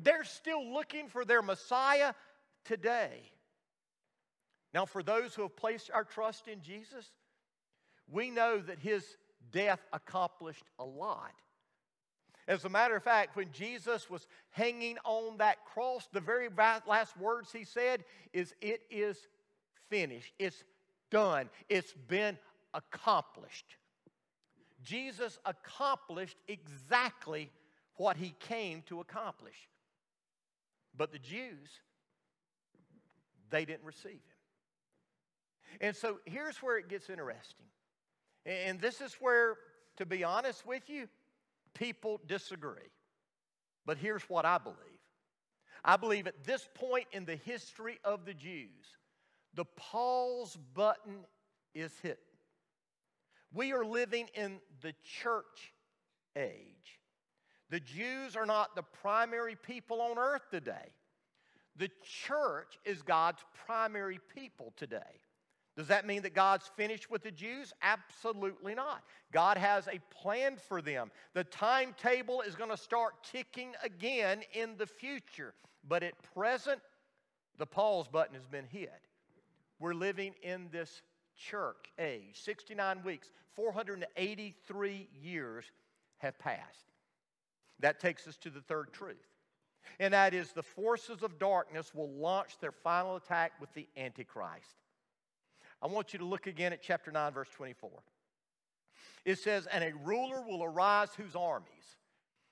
they're 0.03 0.23
still 0.23 0.73
looking 0.73 1.07
for 1.07 1.25
their 1.25 1.41
Messiah 1.41 2.13
today. 2.65 3.21
Now, 4.73 4.85
for 4.85 5.03
those 5.03 5.35
who 5.35 5.41
have 5.43 5.55
placed 5.55 5.91
our 5.93 6.03
trust 6.03 6.47
in 6.47 6.61
Jesus, 6.61 7.11
we 8.09 8.29
know 8.29 8.59
that 8.59 8.79
his 8.79 9.05
death 9.51 9.79
accomplished 9.91 10.65
a 10.79 10.85
lot. 10.85 11.33
As 12.47 12.65
a 12.65 12.69
matter 12.69 12.95
of 12.95 13.03
fact, 13.03 13.35
when 13.35 13.51
Jesus 13.51 14.09
was 14.09 14.25
hanging 14.49 14.97
on 15.03 15.37
that 15.37 15.63
cross, 15.65 16.07
the 16.11 16.19
very 16.19 16.49
last 16.87 17.17
words 17.17 17.51
he 17.51 17.63
said 17.63 18.03
is, 18.33 18.53
It 18.61 18.81
is 18.89 19.17
finished. 19.89 20.33
It's 20.39 20.63
done. 21.09 21.49
It's 21.69 21.93
been 22.07 22.37
accomplished. 22.73 23.75
Jesus 24.83 25.37
accomplished 25.45 26.37
exactly 26.47 27.49
what 27.95 28.17
he 28.17 28.33
came 28.39 28.81
to 28.87 28.99
accomplish. 28.99 29.69
But 31.01 31.11
the 31.11 31.17
Jews, 31.17 31.67
they 33.49 33.65
didn't 33.65 33.85
receive 33.85 34.11
him. 34.11 35.79
And 35.81 35.95
so 35.95 36.19
here's 36.25 36.57
where 36.57 36.77
it 36.77 36.89
gets 36.89 37.09
interesting. 37.09 37.65
And 38.45 38.79
this 38.79 39.01
is 39.01 39.15
where, 39.15 39.55
to 39.97 40.05
be 40.05 40.23
honest 40.23 40.63
with 40.63 40.87
you, 40.91 41.07
people 41.73 42.21
disagree. 42.27 42.91
But 43.83 43.97
here's 43.97 44.21
what 44.29 44.45
I 44.45 44.59
believe 44.59 44.77
I 45.83 45.97
believe 45.97 46.27
at 46.27 46.43
this 46.43 46.69
point 46.75 47.07
in 47.11 47.25
the 47.25 47.37
history 47.37 47.97
of 48.03 48.23
the 48.23 48.35
Jews, 48.35 48.99
the 49.55 49.65
pause 49.65 50.55
button 50.75 51.25
is 51.73 51.91
hit. 52.03 52.19
We 53.51 53.73
are 53.73 53.83
living 53.83 54.29
in 54.35 54.59
the 54.83 54.93
church 55.03 55.73
age. 56.35 57.00
The 57.71 57.79
Jews 57.79 58.35
are 58.35 58.45
not 58.45 58.75
the 58.75 58.83
primary 58.83 59.55
people 59.55 60.01
on 60.01 60.19
earth 60.19 60.43
today. 60.51 60.93
The 61.77 61.89
church 62.03 62.77
is 62.83 63.01
God's 63.01 63.43
primary 63.65 64.19
people 64.35 64.73
today. 64.75 64.99
Does 65.77 65.87
that 65.87 66.05
mean 66.05 66.21
that 66.23 66.33
God's 66.33 66.69
finished 66.75 67.09
with 67.09 67.23
the 67.23 67.31
Jews? 67.31 67.71
Absolutely 67.81 68.75
not. 68.75 69.03
God 69.31 69.57
has 69.57 69.87
a 69.87 70.01
plan 70.13 70.57
for 70.57 70.81
them. 70.81 71.11
The 71.33 71.45
timetable 71.45 72.41
is 72.41 72.55
going 72.55 72.69
to 72.69 72.77
start 72.77 73.13
ticking 73.23 73.71
again 73.81 74.41
in 74.53 74.75
the 74.77 74.85
future. 74.85 75.53
But 75.87 76.03
at 76.03 76.13
present, 76.35 76.81
the 77.57 77.65
pause 77.65 78.09
button 78.09 78.35
has 78.35 78.45
been 78.45 78.65
hit. 78.65 78.91
We're 79.79 79.93
living 79.93 80.33
in 80.43 80.67
this 80.73 81.01
church 81.37 81.85
age. 81.97 82.33
69 82.33 83.01
weeks, 83.05 83.29
483 83.55 85.07
years 85.23 85.71
have 86.17 86.37
passed. 86.37 86.90
That 87.81 87.99
takes 87.99 88.27
us 88.27 88.37
to 88.37 88.49
the 88.49 88.61
third 88.61 88.93
truth. 88.93 89.17
And 89.99 90.13
that 90.13 90.33
is 90.33 90.51
the 90.51 90.63
forces 90.63 91.23
of 91.23 91.39
darkness 91.39 91.93
will 91.93 92.11
launch 92.11 92.57
their 92.59 92.71
final 92.71 93.15
attack 93.15 93.53
with 93.59 93.73
the 93.73 93.87
Antichrist. 93.97 94.77
I 95.81 95.87
want 95.87 96.13
you 96.13 96.19
to 96.19 96.25
look 96.25 96.47
again 96.47 96.73
at 96.73 96.81
chapter 96.81 97.11
9, 97.11 97.33
verse 97.33 97.49
24. 97.55 97.89
It 99.25 99.39
says, 99.39 99.67
And 99.67 99.83
a 99.83 99.93
ruler 100.03 100.41
will 100.41 100.63
arise 100.63 101.09
whose 101.15 101.35
armies. 101.35 101.97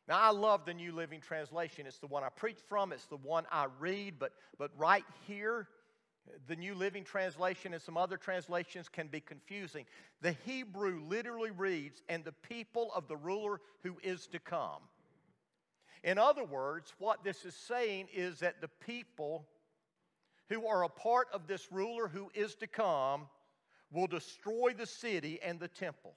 Now, 0.08 0.20
I 0.20 0.32
love 0.32 0.66
the 0.66 0.74
New 0.74 0.92
Living 0.92 1.22
Translation. 1.22 1.86
It's 1.86 2.00
the 2.00 2.08
one 2.08 2.24
I 2.24 2.30
preach 2.30 2.58
from, 2.68 2.92
it's 2.92 3.06
the 3.06 3.18
one 3.18 3.46
I 3.52 3.68
read, 3.80 4.16
but, 4.18 4.32
but 4.58 4.72
right 4.76 5.06
here, 5.28 5.68
the 6.48 6.56
New 6.56 6.74
Living 6.74 7.04
Translation 7.04 7.74
and 7.74 7.82
some 7.82 7.98
other 7.98 8.18
translations 8.18 8.90
can 8.90 9.08
be 9.08 9.20
confusing. 9.20 9.86
The 10.22 10.36
Hebrew 10.46 11.02
literally 11.08 11.52
reads, 11.52 12.02
And 12.10 12.24
the 12.24 12.32
people 12.32 12.92
of 12.96 13.08
the 13.08 13.18
ruler 13.18 13.62
who 13.84 13.98
is 14.04 14.26
to 14.28 14.40
come. 14.40 14.82
In 16.04 16.18
other 16.18 16.44
words, 16.44 16.94
what 16.98 17.24
this 17.24 17.46
is 17.46 17.56
saying 17.56 18.08
is 18.14 18.40
that 18.40 18.62
the 18.62 18.70
people 18.86 19.48
who 20.48 20.66
are 20.66 20.84
a 20.84 20.90
part 20.90 21.28
of 21.34 21.48
this 21.48 21.72
ruler 21.72 22.08
who 22.08 22.32
is 22.34 22.56
to 22.56 22.68
come 22.68 23.28
will 23.92 24.08
destroy 24.08 24.74
the 24.76 24.86
city 24.86 25.40
and 25.44 25.60
the 25.60 25.68
temple. 25.68 26.16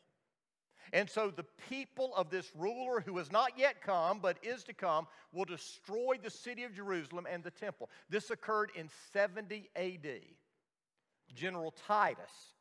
And 0.93 1.09
so 1.09 1.31
the 1.31 1.47
people 1.71 2.15
of 2.15 2.29
this 2.29 2.51
ruler 2.55 3.01
who 3.01 3.17
has 3.19 3.33
not 3.33 3.59
yet 3.59 3.81
come 3.81 4.21
but 4.21 4.37
is 4.43 4.63
to 4.65 4.75
come 4.75 5.07
will 5.33 5.45
destroy 5.45 6.17
the 6.23 6.31
city 6.31 6.65
of 6.65 6.75
Jerusalem 6.75 7.27
and 7.31 7.43
the 7.43 7.51
temple. 7.51 7.89
This 8.11 8.31
occurred 8.31 8.71
in 8.75 8.89
70 9.13 9.71
AD. 9.75 10.21
General 11.35 11.73
Titus, 11.87 12.55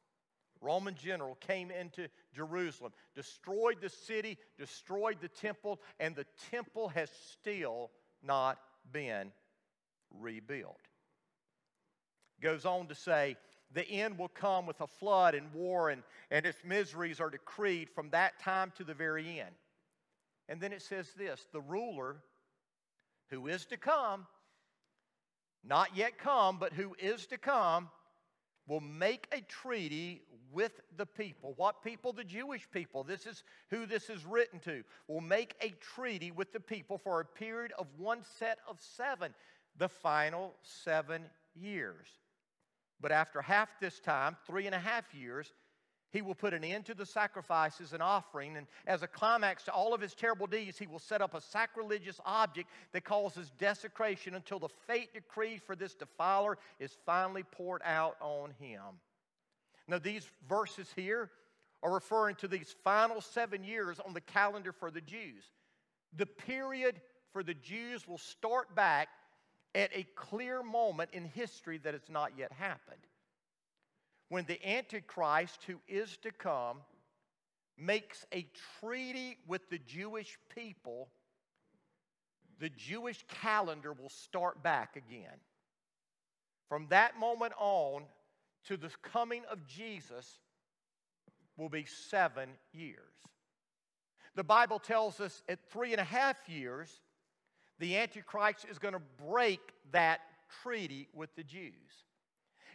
Roman 0.61 0.95
general, 0.95 1.35
came 1.35 1.71
into 1.71 2.07
Jerusalem, 2.35 2.93
destroyed 3.15 3.77
the 3.81 3.89
city, 3.89 4.37
destroyed 4.57 5.17
the 5.19 5.27
temple, 5.27 5.81
and 5.99 6.15
the 6.15 6.27
temple 6.51 6.89
has 6.89 7.09
still 7.31 7.89
not 8.23 8.59
been 8.91 9.31
rebuilt. 10.11 10.79
goes 12.41 12.65
on 12.65 12.87
to 12.87 12.95
say, 12.95 13.35
the 13.73 13.87
end 13.89 14.17
will 14.17 14.27
come 14.27 14.65
with 14.65 14.81
a 14.81 14.87
flood 14.87 15.33
and 15.33 15.53
war, 15.53 15.89
and, 15.89 16.03
and 16.29 16.45
its 16.45 16.59
miseries 16.63 17.19
are 17.19 17.29
decreed 17.29 17.89
from 17.89 18.09
that 18.09 18.39
time 18.39 18.71
to 18.77 18.83
the 18.83 18.93
very 18.93 19.39
end. 19.39 19.55
And 20.49 20.59
then 20.59 20.73
it 20.73 20.81
says 20.81 21.09
this 21.17 21.47
the 21.53 21.61
ruler 21.61 22.17
who 23.29 23.47
is 23.47 23.65
to 23.67 23.77
come, 23.77 24.27
not 25.63 25.95
yet 25.95 26.17
come, 26.17 26.57
but 26.59 26.73
who 26.73 26.95
is 26.99 27.25
to 27.27 27.37
come, 27.37 27.89
will 28.71 28.79
make 28.79 29.27
a 29.33 29.41
treaty 29.41 30.21
with 30.49 30.79
the 30.95 31.05
people. 31.05 31.53
What 31.57 31.83
people? 31.83 32.13
The 32.13 32.23
Jewish 32.23 32.69
people. 32.71 33.03
This 33.03 33.25
is 33.25 33.43
who 33.69 33.85
this 33.85 34.09
is 34.09 34.25
written 34.25 34.61
to. 34.61 34.83
Will 35.09 35.19
make 35.19 35.55
a 35.59 35.73
treaty 35.81 36.31
with 36.31 36.53
the 36.53 36.61
people 36.61 36.97
for 36.97 37.19
a 37.19 37.25
period 37.25 37.73
of 37.77 37.87
one 37.97 38.21
set 38.39 38.59
of 38.65 38.79
seven, 38.79 39.33
the 39.77 39.89
final 39.89 40.53
seven 40.61 41.23
years. 41.53 42.07
But 43.01 43.11
after 43.11 43.41
half 43.41 43.67
this 43.81 43.99
time, 43.99 44.37
three 44.47 44.67
and 44.67 44.75
a 44.75 44.79
half 44.79 45.13
years, 45.13 45.51
he 46.11 46.21
will 46.21 46.35
put 46.35 46.53
an 46.53 46.63
end 46.63 46.85
to 46.85 46.93
the 46.93 47.05
sacrifices 47.05 47.93
and 47.93 48.03
offering, 48.03 48.57
and 48.57 48.67
as 48.85 49.01
a 49.01 49.07
climax 49.07 49.63
to 49.63 49.71
all 49.71 49.93
of 49.93 50.01
his 50.01 50.13
terrible 50.13 50.47
deeds, 50.47 50.77
he 50.77 50.87
will 50.87 50.99
set 50.99 51.21
up 51.21 51.33
a 51.33 51.41
sacrilegious 51.41 52.19
object 52.25 52.69
that 52.91 53.03
causes 53.03 53.51
desecration 53.57 54.35
until 54.35 54.59
the 54.59 54.69
fate 54.87 55.13
decreed 55.13 55.61
for 55.61 55.75
this 55.75 55.93
defiler 55.93 56.57
is 56.79 56.97
finally 57.05 57.43
poured 57.43 57.81
out 57.85 58.17
on 58.19 58.51
him. 58.59 58.81
Now, 59.87 59.99
these 59.99 60.27
verses 60.47 60.87
here 60.95 61.29
are 61.83 61.93
referring 61.93 62.35
to 62.35 62.47
these 62.47 62.75
final 62.83 63.21
seven 63.21 63.63
years 63.63 63.99
on 63.99 64.13
the 64.13 64.21
calendar 64.21 64.71
for 64.71 64.91
the 64.91 65.01
Jews. 65.01 65.43
The 66.15 66.25
period 66.25 67.01
for 67.31 67.41
the 67.41 67.53
Jews 67.53 68.07
will 68.07 68.17
start 68.17 68.75
back 68.75 69.07
at 69.73 69.89
a 69.95 70.05
clear 70.15 70.61
moment 70.61 71.11
in 71.13 71.25
history 71.25 71.77
that 71.79 71.93
has 71.93 72.09
not 72.09 72.33
yet 72.37 72.51
happened. 72.51 73.01
When 74.31 74.45
the 74.45 74.65
Antichrist, 74.65 75.65
who 75.67 75.81
is 75.89 76.15
to 76.21 76.31
come, 76.31 76.77
makes 77.77 78.25
a 78.33 78.47
treaty 78.79 79.37
with 79.45 79.69
the 79.69 79.77
Jewish 79.77 80.37
people, 80.55 81.09
the 82.57 82.69
Jewish 82.69 83.25
calendar 83.27 83.91
will 83.91 84.07
start 84.07 84.63
back 84.63 84.95
again. 84.95 85.35
From 86.69 86.87
that 86.91 87.19
moment 87.19 87.51
on 87.59 88.03
to 88.67 88.77
the 88.77 88.89
coming 89.01 89.41
of 89.51 89.67
Jesus 89.67 90.39
will 91.57 91.67
be 91.67 91.83
seven 91.83 92.51
years. 92.71 93.11
The 94.35 94.45
Bible 94.45 94.79
tells 94.79 95.19
us 95.19 95.43
at 95.49 95.59
three 95.73 95.91
and 95.91 95.99
a 95.99 96.05
half 96.05 96.37
years, 96.47 97.01
the 97.79 97.97
Antichrist 97.97 98.65
is 98.71 98.79
going 98.79 98.93
to 98.93 99.01
break 99.27 99.59
that 99.91 100.21
treaty 100.63 101.09
with 101.13 101.35
the 101.35 101.43
Jews. 101.43 102.05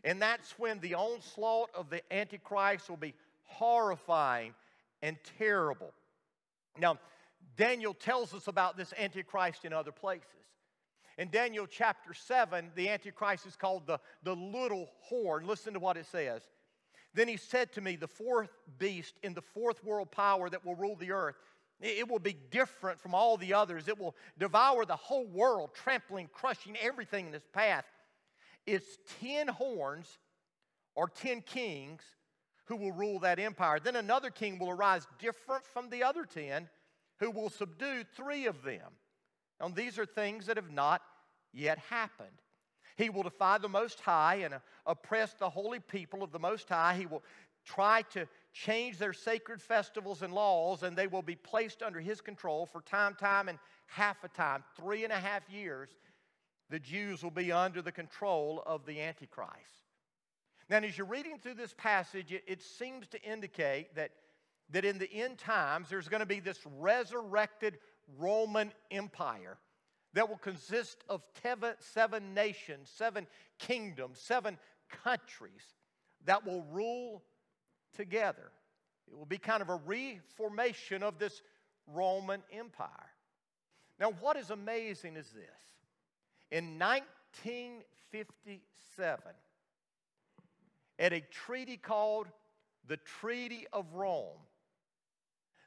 And 0.06 0.22
that's 0.22 0.58
when 0.58 0.78
the 0.78 0.94
onslaught 0.94 1.68
of 1.74 1.90
the 1.90 2.00
Antichrist 2.14 2.88
will 2.88 2.96
be 2.96 3.12
horrifying 3.44 4.54
and 5.02 5.18
terrible. 5.38 5.92
Now, 6.78 6.98
Daniel 7.56 7.92
tells 7.92 8.32
us 8.32 8.46
about 8.46 8.76
this 8.76 8.94
Antichrist 8.96 9.64
in 9.64 9.72
other 9.72 9.92
places. 9.92 10.28
In 11.18 11.28
Daniel 11.28 11.66
chapter 11.66 12.14
7, 12.14 12.70
the 12.76 12.88
Antichrist 12.88 13.46
is 13.46 13.56
called 13.56 13.86
the, 13.86 13.98
the 14.22 14.34
little 14.34 14.88
horn. 15.00 15.44
Listen 15.44 15.74
to 15.74 15.80
what 15.80 15.96
it 15.96 16.06
says. 16.06 16.42
Then 17.12 17.26
he 17.26 17.36
said 17.36 17.72
to 17.72 17.80
me, 17.80 17.96
The 17.96 18.06
fourth 18.06 18.50
beast 18.78 19.14
in 19.24 19.34
the 19.34 19.42
fourth 19.42 19.82
world 19.82 20.12
power 20.12 20.48
that 20.48 20.64
will 20.64 20.76
rule 20.76 20.96
the 20.96 21.10
earth 21.10 21.36
it 21.80 22.08
will 22.08 22.18
be 22.18 22.36
different 22.50 22.98
from 22.98 23.14
all 23.14 23.36
the 23.36 23.52
others. 23.52 23.86
It 23.86 23.98
will 23.98 24.14
devour 24.38 24.86
the 24.86 24.96
whole 24.96 25.26
world, 25.26 25.70
trampling, 25.74 26.28
crushing 26.32 26.74
everything 26.80 27.26
in 27.26 27.34
its 27.34 27.46
path. 27.52 27.84
It's 28.66 28.98
10 29.20 29.48
horns 29.48 30.18
or 30.94 31.08
10 31.08 31.42
kings 31.42 32.02
who 32.66 32.76
will 32.76 32.92
rule 32.92 33.20
that 33.20 33.38
empire. 33.38 33.78
Then 33.78 33.96
another 33.96 34.30
king 34.30 34.58
will 34.58 34.70
arise 34.70 35.06
different 35.18 35.64
from 35.64 35.88
the 35.90 36.02
other 36.02 36.24
10 36.24 36.68
who 37.20 37.30
will 37.30 37.48
subdue 37.48 38.02
three 38.16 38.46
of 38.46 38.62
them. 38.62 38.92
And 39.60 39.74
these 39.74 39.98
are 39.98 40.06
things 40.06 40.46
that 40.46 40.56
have 40.56 40.70
not 40.70 41.02
yet 41.52 41.78
happened. 41.78 42.42
He 42.96 43.10
will 43.10 43.22
defy 43.22 43.58
the 43.58 43.68
Most 43.68 44.00
High 44.00 44.36
and 44.36 44.54
oppress 44.86 45.34
the 45.34 45.48
holy 45.48 45.80
people 45.80 46.22
of 46.22 46.32
the 46.32 46.38
Most 46.38 46.68
High. 46.68 46.94
He 46.94 47.06
will 47.06 47.22
try 47.64 48.02
to 48.10 48.26
change 48.52 48.98
their 48.98 49.12
sacred 49.12 49.60
festivals 49.60 50.22
and 50.22 50.32
laws, 50.32 50.82
and 50.82 50.96
they 50.96 51.06
will 51.06 51.22
be 51.22 51.36
placed 51.36 51.82
under 51.82 52.00
his 52.00 52.20
control 52.20 52.64
for 52.64 52.80
time, 52.82 53.14
time, 53.14 53.48
and 53.48 53.58
half 53.86 54.24
a 54.24 54.28
time. 54.28 54.64
Three 54.76 55.04
and 55.04 55.12
a 55.12 55.18
half 55.18 55.48
years, 55.50 55.90
the 56.70 56.78
Jews 56.78 57.22
will 57.22 57.30
be 57.30 57.52
under 57.52 57.82
the 57.82 57.92
control 57.92 58.62
of 58.66 58.86
the 58.86 59.00
Antichrist. 59.00 59.52
Now, 60.68 60.78
as 60.78 60.98
you're 60.98 61.06
reading 61.06 61.38
through 61.38 61.54
this 61.54 61.74
passage, 61.74 62.32
it, 62.32 62.42
it 62.46 62.60
seems 62.60 63.06
to 63.08 63.22
indicate 63.22 63.94
that, 63.94 64.10
that 64.70 64.84
in 64.84 64.98
the 64.98 65.12
end 65.12 65.38
times, 65.38 65.88
there's 65.88 66.08
going 66.08 66.20
to 66.20 66.26
be 66.26 66.40
this 66.40 66.58
resurrected 66.78 67.78
Roman 68.18 68.72
Empire 68.90 69.58
that 70.14 70.28
will 70.28 70.38
consist 70.38 71.04
of 71.08 71.22
seven 71.78 72.34
nations, 72.34 72.90
seven 72.92 73.26
kingdoms, 73.58 74.18
seven 74.18 74.58
countries 75.04 75.74
that 76.24 76.44
will 76.44 76.64
rule 76.72 77.22
together. 77.94 78.50
It 79.08 79.16
will 79.16 79.26
be 79.26 79.38
kind 79.38 79.62
of 79.62 79.68
a 79.68 79.80
reformation 79.86 81.02
of 81.02 81.18
this 81.18 81.42
Roman 81.86 82.42
Empire. 82.52 82.88
Now, 84.00 84.12
what 84.20 84.36
is 84.36 84.50
amazing 84.50 85.16
is 85.16 85.30
this. 85.30 85.44
In 86.50 86.78
1957, 86.78 89.20
at 90.98 91.12
a 91.12 91.20
treaty 91.20 91.76
called 91.76 92.28
the 92.86 92.96
Treaty 92.98 93.66
of 93.72 93.92
Rome, 93.92 94.38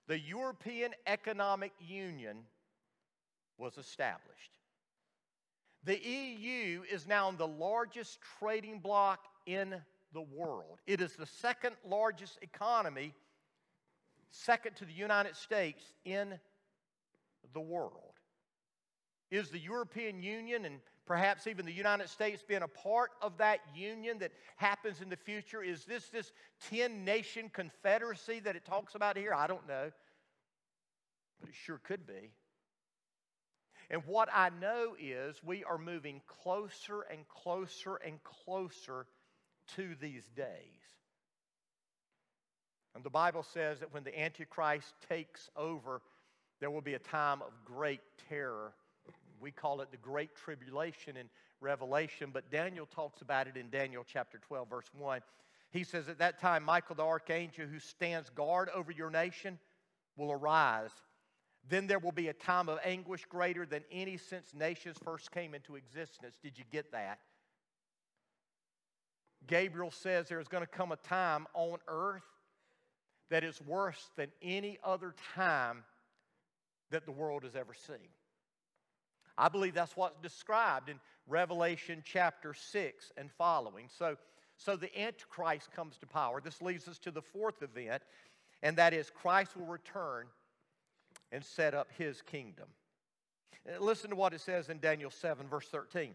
the 0.07 0.19
European 0.19 0.91
Economic 1.05 1.73
Union 1.79 2.37
was 3.57 3.77
established. 3.77 4.57
The 5.83 5.99
EU 5.99 6.83
is 6.91 7.07
now 7.07 7.31
the 7.31 7.47
largest 7.47 8.19
trading 8.39 8.79
bloc 8.79 9.25
in 9.45 9.75
the 10.13 10.21
world. 10.21 10.79
It 10.87 11.01
is 11.01 11.13
the 11.13 11.25
second 11.25 11.75
largest 11.87 12.39
economy, 12.41 13.13
second 14.31 14.75
to 14.77 14.85
the 14.85 14.93
United 14.93 15.35
States, 15.35 15.83
in 16.05 16.39
the 17.53 17.61
world. 17.61 18.08
Is 19.31 19.49
the 19.49 19.59
European 19.59 20.23
Union 20.23 20.65
and 20.65 20.79
perhaps 21.05 21.47
even 21.47 21.65
the 21.65 21.71
United 21.71 22.09
States 22.09 22.43
being 22.47 22.63
a 22.63 22.67
part 22.67 23.11
of 23.21 23.37
that 23.37 23.59
union 23.75 24.19
that 24.19 24.31
happens 24.57 25.01
in 25.01 25.09
the 25.09 25.17
future? 25.17 25.63
Is 25.63 25.85
this 25.85 26.09
this 26.09 26.31
10 26.69 27.05
nation 27.05 27.49
confederacy 27.53 28.39
that 28.41 28.55
it 28.55 28.65
talks 28.65 28.95
about 28.95 29.17
here? 29.17 29.33
I 29.33 29.47
don't 29.47 29.67
know. 29.67 29.91
But 31.39 31.49
it 31.49 31.55
sure 31.55 31.79
could 31.83 32.05
be. 32.05 32.31
And 33.89 34.03
what 34.05 34.29
I 34.31 34.49
know 34.61 34.95
is 34.99 35.41
we 35.43 35.63
are 35.63 35.77
moving 35.77 36.21
closer 36.27 37.01
and 37.11 37.27
closer 37.27 37.95
and 37.95 38.19
closer 38.23 39.07
to 39.75 39.95
these 39.99 40.27
days. 40.35 40.45
And 42.95 43.03
the 43.03 43.09
Bible 43.09 43.43
says 43.43 43.79
that 43.79 43.93
when 43.93 44.03
the 44.03 44.19
Antichrist 44.19 44.93
takes 45.07 45.49
over, 45.55 46.01
there 46.59 46.69
will 46.69 46.81
be 46.81 46.95
a 46.95 46.99
time 46.99 47.41
of 47.41 47.51
great 47.65 48.01
terror. 48.27 48.73
We 49.41 49.51
call 49.51 49.81
it 49.81 49.91
the 49.91 49.97
Great 49.97 50.35
Tribulation 50.35 51.17
in 51.17 51.29
Revelation, 51.61 52.29
but 52.33 52.49
Daniel 52.51 52.85
talks 52.85 53.21
about 53.21 53.47
it 53.47 53.57
in 53.57 53.69
Daniel 53.69 54.03
chapter 54.05 54.39
12, 54.39 54.69
verse 54.69 54.89
1. 54.97 55.21
He 55.71 55.83
says, 55.83 56.09
At 56.09 56.19
that 56.19 56.39
time, 56.39 56.63
Michael 56.63 56.95
the 56.95 57.03
archangel, 57.03 57.65
who 57.67 57.79
stands 57.79 58.29
guard 58.29 58.69
over 58.73 58.91
your 58.91 59.09
nation, 59.09 59.59
will 60.17 60.31
arise. 60.31 60.91
Then 61.67 61.87
there 61.87 61.99
will 61.99 62.11
be 62.11 62.29
a 62.29 62.33
time 62.33 62.69
of 62.69 62.79
anguish 62.83 63.25
greater 63.25 63.65
than 63.65 63.83
any 63.91 64.17
since 64.17 64.53
nations 64.53 64.97
first 65.03 65.31
came 65.31 65.53
into 65.53 65.75
existence. 65.75 66.35
Did 66.41 66.57
you 66.57 66.63
get 66.71 66.91
that? 66.91 67.19
Gabriel 69.47 69.91
says 69.91 70.27
there's 70.27 70.47
going 70.47 70.63
to 70.63 70.69
come 70.69 70.91
a 70.91 70.97
time 70.97 71.47
on 71.53 71.79
earth 71.87 72.23
that 73.29 73.43
is 73.43 73.61
worse 73.61 74.09
than 74.15 74.29
any 74.41 74.79
other 74.83 75.13
time 75.35 75.83
that 76.91 77.05
the 77.05 77.11
world 77.11 77.43
has 77.43 77.55
ever 77.55 77.73
seen. 77.73 78.09
I 79.39 79.47
believe 79.47 79.73
that's 79.73 79.95
what's 79.95 80.19
described 80.21 80.89
in 80.89 80.99
Revelation 81.25 82.03
chapter 82.05 82.53
6 82.53 83.13
and 83.15 83.31
following. 83.31 83.85
So, 83.87 84.17
so 84.57 84.75
the 84.75 84.99
Antichrist 84.99 85.71
comes 85.71 85.97
to 85.99 86.05
power. 86.05 86.41
This 86.41 86.61
leads 86.61 86.87
us 86.89 86.99
to 86.99 87.11
the 87.11 87.21
fourth 87.21 87.63
event, 87.63 88.03
and 88.61 88.75
that 88.77 88.93
is 88.93 89.09
Christ 89.09 89.55
will 89.55 89.65
return 89.65 90.25
and 91.31 91.43
set 91.43 91.73
up 91.73 91.87
his 91.97 92.21
kingdom. 92.21 92.65
Uh, 93.65 93.81
listen 93.81 94.09
to 94.09 94.15
what 94.17 94.33
it 94.33 94.41
says 94.41 94.69
in 94.69 94.79
Daniel 94.79 95.11
7, 95.11 95.47
verse 95.47 95.67
13. 95.67 96.13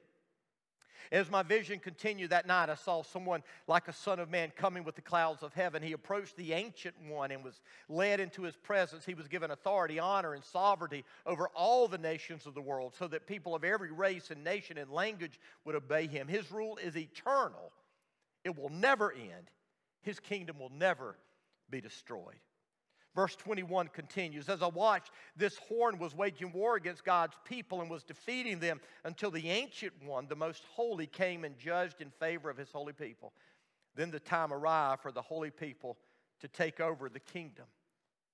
As 1.12 1.30
my 1.30 1.42
vision 1.42 1.78
continued 1.78 2.30
that 2.30 2.46
night, 2.46 2.68
I 2.68 2.74
saw 2.74 3.02
someone 3.02 3.42
like 3.66 3.88
a 3.88 3.92
son 3.92 4.18
of 4.18 4.30
man 4.30 4.52
coming 4.56 4.84
with 4.84 4.94
the 4.94 5.02
clouds 5.02 5.42
of 5.42 5.52
heaven. 5.54 5.82
He 5.82 5.92
approached 5.92 6.36
the 6.36 6.52
ancient 6.52 6.94
one 7.08 7.30
and 7.30 7.44
was 7.44 7.60
led 7.88 8.20
into 8.20 8.42
his 8.42 8.56
presence. 8.56 9.04
He 9.04 9.14
was 9.14 9.28
given 9.28 9.50
authority, 9.50 9.98
honor, 9.98 10.34
and 10.34 10.44
sovereignty 10.44 11.04
over 11.26 11.48
all 11.54 11.88
the 11.88 11.98
nations 11.98 12.46
of 12.46 12.54
the 12.54 12.62
world 12.62 12.94
so 12.98 13.06
that 13.08 13.26
people 13.26 13.54
of 13.54 13.64
every 13.64 13.92
race 13.92 14.30
and 14.30 14.42
nation 14.42 14.78
and 14.78 14.90
language 14.90 15.38
would 15.64 15.74
obey 15.74 16.06
him. 16.06 16.28
His 16.28 16.50
rule 16.50 16.78
is 16.82 16.96
eternal 16.96 17.72
It 18.44 18.56
will 18.56 18.70
never 18.70 19.12
end. 19.12 19.50
His 20.02 20.20
kingdom 20.20 20.58
will 20.58 20.70
never 20.70 21.16
be 21.70 21.80
destroyed. 21.80 22.38
Verse 23.14 23.36
21 23.36 23.88
continues 23.88 24.48
As 24.48 24.62
I 24.62 24.66
watched, 24.66 25.10
this 25.36 25.56
horn 25.58 25.98
was 25.98 26.14
waging 26.14 26.52
war 26.52 26.76
against 26.76 27.04
God's 27.04 27.36
people 27.44 27.80
and 27.80 27.90
was 27.90 28.02
defeating 28.02 28.58
them 28.58 28.80
until 29.04 29.30
the 29.30 29.50
ancient 29.50 29.92
one, 30.04 30.26
the 30.26 30.36
most 30.36 30.64
holy, 30.74 31.06
came 31.06 31.44
and 31.44 31.56
judged 31.58 32.00
in 32.00 32.10
favor 32.10 32.50
of 32.50 32.56
his 32.56 32.70
holy 32.72 32.92
people. 32.92 33.32
Then 33.94 34.10
the 34.10 34.20
time 34.20 34.52
arrived 34.52 35.02
for 35.02 35.12
the 35.12 35.22
holy 35.22 35.50
people 35.50 35.96
to 36.40 36.48
take 36.48 36.80
over 36.80 37.08
the 37.08 37.20
kingdom. 37.20 37.66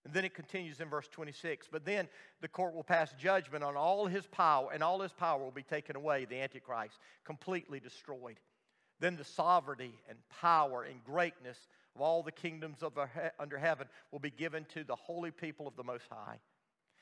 And 0.07 0.15
then 0.15 0.25
it 0.25 0.35
continues 0.35 0.81
in 0.81 0.89
verse 0.89 1.09
26. 1.09 1.69
But 1.71 1.85
then 1.85 2.09
the 2.41 2.49
court 2.49 2.75
will 2.75 2.83
pass 2.83 3.13
judgment 3.19 3.63
on 3.63 3.77
all 3.77 4.07
his 4.07 4.27
power, 4.27 4.71
and 4.73 4.83
all 4.83 5.01
his 5.01 5.13
power 5.13 5.43
will 5.43 5.51
be 5.51 5.63
taken 5.63 5.95
away, 5.95 6.25
the 6.25 6.41
Antichrist, 6.41 6.99
completely 7.25 7.81
destroyed. 7.81 8.41
Then 8.99 9.17
the 9.17 9.25
sovereignty 9.25 9.93
and 10.09 10.19
power 10.41 10.85
and 10.85 11.05
greatness 11.05 11.69
of 12.01 12.05
all 12.05 12.23
the 12.23 12.33
kingdoms 12.33 12.83
of 12.83 12.99
under 13.39 13.59
heaven 13.59 13.87
will 14.11 14.21
be 14.21 14.31
given 14.31 14.65
to 14.73 14.85
the 14.85 14.97
holy 14.97 15.31
people 15.31 15.69
of 15.69 15.77
the 15.77 15.85
Most 15.85 16.07
High. 16.09 16.39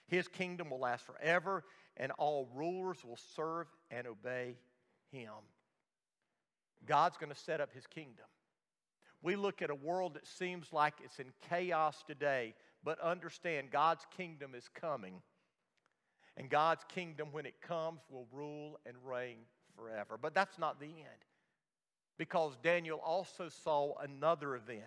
His 0.08 0.26
kingdom 0.26 0.70
will 0.70 0.80
last 0.80 1.06
forever, 1.06 1.62
and 1.96 2.10
all 2.18 2.48
rulers 2.52 3.04
will 3.04 3.18
serve 3.36 3.68
and 3.92 4.08
obey 4.08 4.56
him. 5.12 5.30
God's 6.84 7.16
going 7.16 7.30
to 7.32 7.38
set 7.38 7.60
up 7.60 7.72
his 7.72 7.86
kingdom. 7.86 8.24
We 9.22 9.36
look 9.36 9.62
at 9.62 9.70
a 9.70 9.74
world 9.74 10.14
that 10.14 10.26
seems 10.26 10.72
like 10.72 10.94
it's 11.04 11.20
in 11.20 11.32
chaos 11.48 12.02
today, 12.04 12.54
but 12.82 13.00
understand 13.00 13.70
God's 13.70 14.04
kingdom 14.16 14.52
is 14.56 14.68
coming. 14.74 15.22
And 16.36 16.50
God's 16.50 16.82
kingdom, 16.88 17.28
when 17.30 17.46
it 17.46 17.60
comes, 17.60 18.00
will 18.10 18.26
rule 18.32 18.80
and 18.84 18.96
reign 19.04 19.38
forever. 19.76 20.18
But 20.20 20.34
that's 20.34 20.58
not 20.58 20.80
the 20.80 20.86
end 20.86 21.27
because 22.18 22.56
Daniel 22.62 22.98
also 22.98 23.48
saw 23.48 23.94
another 23.98 24.56
event. 24.56 24.82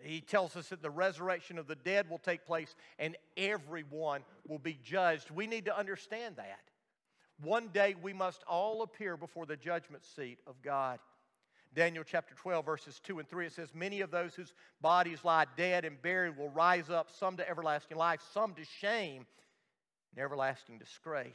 He 0.00 0.20
tells 0.20 0.56
us 0.56 0.68
that 0.68 0.82
the 0.82 0.90
resurrection 0.90 1.58
of 1.58 1.66
the 1.66 1.74
dead 1.74 2.08
will 2.08 2.18
take 2.18 2.44
place 2.44 2.74
and 2.98 3.16
everyone 3.36 4.22
will 4.46 4.58
be 4.58 4.78
judged. 4.84 5.30
We 5.30 5.46
need 5.46 5.64
to 5.66 5.76
understand 5.76 6.36
that. 6.36 6.60
One 7.42 7.68
day 7.68 7.96
we 8.00 8.12
must 8.12 8.42
all 8.48 8.82
appear 8.82 9.16
before 9.16 9.46
the 9.46 9.56
judgment 9.56 10.04
seat 10.04 10.38
of 10.46 10.60
God. 10.62 10.98
Daniel 11.74 12.04
chapter 12.04 12.34
12, 12.34 12.66
verses 12.66 13.00
2 13.02 13.18
and 13.18 13.28
3, 13.28 13.46
it 13.46 13.52
says, 13.52 13.70
Many 13.74 14.02
of 14.02 14.10
those 14.10 14.34
whose 14.34 14.52
bodies 14.82 15.24
lie 15.24 15.46
dead 15.56 15.84
and 15.84 16.00
buried 16.02 16.36
will 16.36 16.50
rise 16.50 16.90
up, 16.90 17.10
some 17.10 17.36
to 17.38 17.48
everlasting 17.48 17.96
life, 17.96 18.20
some 18.34 18.52
to 18.54 18.64
shame 18.64 19.24
and 20.14 20.22
everlasting 20.22 20.78
disgrace. 20.78 21.32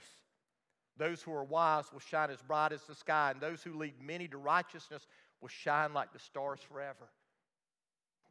Those 0.97 1.21
who 1.21 1.33
are 1.33 1.43
wise 1.43 1.85
will 1.93 1.99
shine 1.99 2.31
as 2.31 2.41
bright 2.41 2.71
as 2.71 2.81
the 2.83 2.95
sky, 2.95 3.31
and 3.31 3.39
those 3.39 3.61
who 3.61 3.77
lead 3.77 3.93
many 4.01 4.27
to 4.29 4.37
righteousness 4.37 5.05
will 5.41 5.49
shine 5.49 5.93
like 5.93 6.11
the 6.11 6.19
stars 6.19 6.59
forever. 6.67 7.09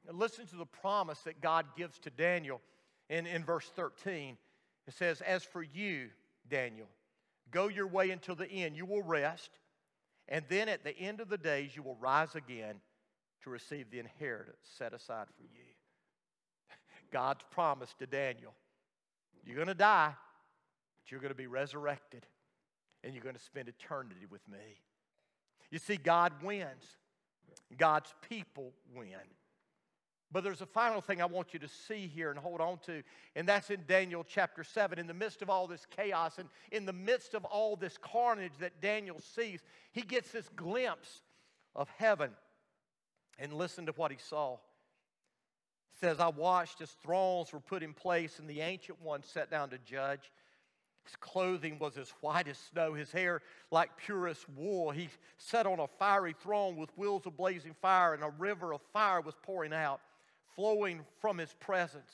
Now 0.07 0.15
listen 0.15 0.47
to 0.47 0.57
the 0.57 0.67
promise 0.67 1.21
that 1.21 1.41
God 1.41 1.67
gives 1.77 1.99
to 2.01 2.11
Daniel 2.11 2.61
in, 3.09 3.27
in 3.27 3.45
verse 3.45 3.71
13. 3.77 4.37
It 4.87 4.95
says, 4.95 5.21
As 5.21 5.45
for 5.45 5.63
you, 5.63 6.09
Daniel, 6.49 6.89
go 7.51 7.69
your 7.69 7.87
way 7.87 8.11
until 8.11 8.35
the 8.35 8.51
end. 8.51 8.77
You 8.77 8.87
will 8.87 9.03
rest, 9.03 9.51
and 10.29 10.45
then 10.49 10.69
at 10.69 10.85
the 10.85 10.97
end 10.99 11.21
of 11.21 11.29
the 11.29 11.39
days, 11.39 11.77
you 11.77 11.83
will 11.83 11.97
rise 11.97 12.35
again 12.35 12.81
to 13.43 13.51
receive 13.51 13.91
the 13.91 14.01
inheritance 14.01 14.57
set 14.77 14.93
aside 14.93 15.27
for 15.37 15.43
you. 15.43 15.65
God's 17.13 17.45
promise 17.51 17.95
to 17.99 18.07
Daniel 18.07 18.53
you're 19.45 19.55
going 19.55 19.69
to 19.69 19.75
die, 19.75 20.13
but 20.13 21.13
you're 21.13 21.21
going 21.21 21.33
to 21.33 21.37
be 21.37 21.47
resurrected 21.47 22.27
and 23.07 23.15
you're 23.15 23.23
going 23.23 23.37
to 23.37 23.43
spend 23.43 23.69
eternity 23.69 24.27
with 24.29 24.47
me. 24.49 24.59
You 25.71 25.79
see, 25.79 25.97
God 25.97 26.33
wins, 26.43 26.99
God's 27.79 28.13
people 28.29 28.73
win. 28.95 29.09
But 30.33 30.43
there's 30.43 30.61
a 30.61 30.67
final 30.67 31.01
thing 31.01 31.23
I 31.23 31.27
want 31.27 31.55
you 31.55 31.61
to 31.61 31.69
see 31.69 32.09
here 32.09 32.31
and 32.31 32.39
hold 32.39 32.61
on 32.61 32.79
to, 32.87 33.05
and 33.37 33.49
that's 33.49 33.71
in 33.71 33.85
Daniel 33.87 34.25
chapter 34.29 34.65
7. 34.65 34.99
In 34.99 35.07
the 35.07 35.15
midst 35.15 35.41
of 35.41 35.49
all 35.49 35.69
this 35.69 35.87
chaos 35.97 36.39
and 36.39 36.49
in 36.73 36.85
the 36.85 36.93
midst 36.93 37.35
of 37.35 37.45
all 37.45 37.77
this 37.77 37.97
carnage 37.97 38.53
that 38.59 38.83
Daniel 38.83 39.21
sees, 39.21 39.61
he 39.93 40.03
gets 40.03 40.33
this 40.33 40.49
glimpse 40.57 41.23
of 41.77 41.89
heaven. 41.97 42.33
And 43.39 43.53
listen 43.53 43.87
to 43.87 43.93
what 43.93 44.11
he 44.11 44.17
saw. 44.19 44.55
It 44.55 46.01
says, 46.01 46.19
I 46.19 46.29
watched 46.29 46.81
as 46.81 46.91
thrones 46.91 47.53
were 47.53 47.61
put 47.61 47.83
in 47.83 47.93
place, 47.93 48.39
and 48.41 48.49
the 48.49 48.63
ancient 48.63 49.01
one 49.01 49.23
sat 49.23 49.51
down 49.51 49.71
to 49.71 49.79
judge. 49.79 50.33
His 51.07 51.17
clothing 51.17 51.79
was 51.79 51.97
as 51.97 52.11
white 52.21 52.49
as 52.49 52.59
snow, 52.59 52.93
his 52.93 53.13
hair 53.13 53.41
like 53.71 53.97
purest 53.97 54.45
wool. 54.57 54.91
He 54.91 55.09
sat 55.39 55.65
on 55.65 55.79
a 55.79 55.87
fiery 55.87 56.35
throne 56.43 56.77
with 56.77 56.91
wheels 56.99 57.27
of 57.27 57.37
blazing 57.37 57.75
fire, 57.81 58.13
and 58.13 58.25
a 58.25 58.33
river 58.39 58.75
of 58.75 58.81
fire 58.93 59.21
was 59.21 59.37
pouring 59.43 59.73
out, 59.73 60.01
flowing 60.57 61.05
from 61.21 61.39
his 61.39 61.55
presence. 61.61 62.11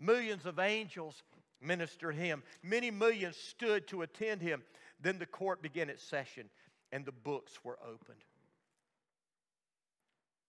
Millions 0.00 0.44
of 0.44 0.58
angels 0.58 1.22
ministered 1.60 2.16
him. 2.16 2.42
Many 2.64 2.90
millions 2.90 3.36
stood 3.36 3.86
to 3.88 4.02
attend 4.02 4.42
him. 4.42 4.62
Then 5.00 5.18
the 5.18 5.26
court 5.26 5.62
began 5.62 5.88
its 5.88 6.02
session, 6.02 6.50
and 6.90 7.04
the 7.04 7.12
books 7.12 7.52
were 7.62 7.78
opened. 7.80 8.24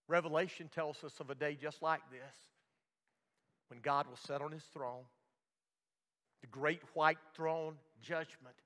Revelation 0.08 0.68
tells 0.74 1.04
us 1.04 1.20
of 1.20 1.30
a 1.30 1.34
day 1.34 1.54
just 1.54 1.80
like 1.80 2.00
this 2.10 2.34
when 3.68 3.80
God 3.80 4.06
will 4.08 4.16
sit 4.16 4.42
on 4.42 4.50
his 4.50 4.64
throne 4.72 5.04
the 6.40 6.46
great 6.46 6.82
white 6.94 7.18
throne 7.34 7.74
judgment, 8.00 8.56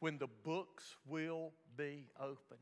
when 0.00 0.18
the 0.18 0.28
books 0.44 0.96
will 1.06 1.52
be 1.76 2.06
opened. 2.20 2.58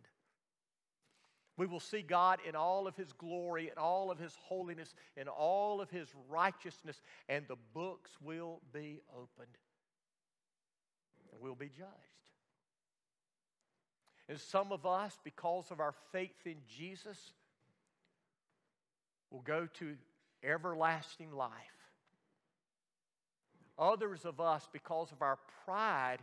We 1.57 1.67
will 1.67 1.81
see 1.81 2.01
God 2.01 2.39
in 2.49 2.57
all 2.57 2.87
of 2.87 2.97
His 2.97 3.13
glory, 3.13 3.69
in 3.69 3.77
all 3.77 4.11
of 4.11 4.19
His 4.19 4.35
holiness, 4.43 4.95
in 5.17 5.29
all 5.29 5.81
of 5.81 5.91
His 5.91 6.09
righteousness, 6.29 7.03
and 7.29 7.47
the 7.49 7.59
books 7.75 8.11
will 8.23 8.61
be 8.73 9.01
opened. 9.13 9.57
And 11.33 11.41
we'll 11.41 11.55
be 11.55 11.69
judged. 11.69 11.91
And 14.29 14.41
some 14.41 14.73
of 14.73 14.87
us, 14.87 15.19
because 15.25 15.71
of 15.71 15.81
our 15.81 15.95
faith 16.13 16.47
in 16.47 16.57
Jesus, 16.67 17.19
will 19.31 19.43
go 19.43 19.69
to 19.81 19.97
everlasting 20.43 21.33
life. 21.33 21.51
Others 23.81 24.27
of 24.27 24.41
us, 24.41 24.69
because 24.73 25.11
of 25.11 25.23
our 25.23 25.39
pride 25.65 26.19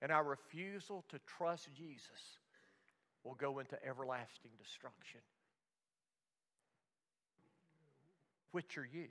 and 0.00 0.12
our 0.12 0.24
refusal 0.24 1.04
to 1.08 1.18
trust 1.26 1.68
Jesus, 1.76 2.38
will 3.24 3.34
go 3.34 3.58
into 3.58 3.76
everlasting 3.84 4.52
destruction. 4.56 5.20
Which 8.52 8.78
are 8.78 8.88
you? 8.90 9.08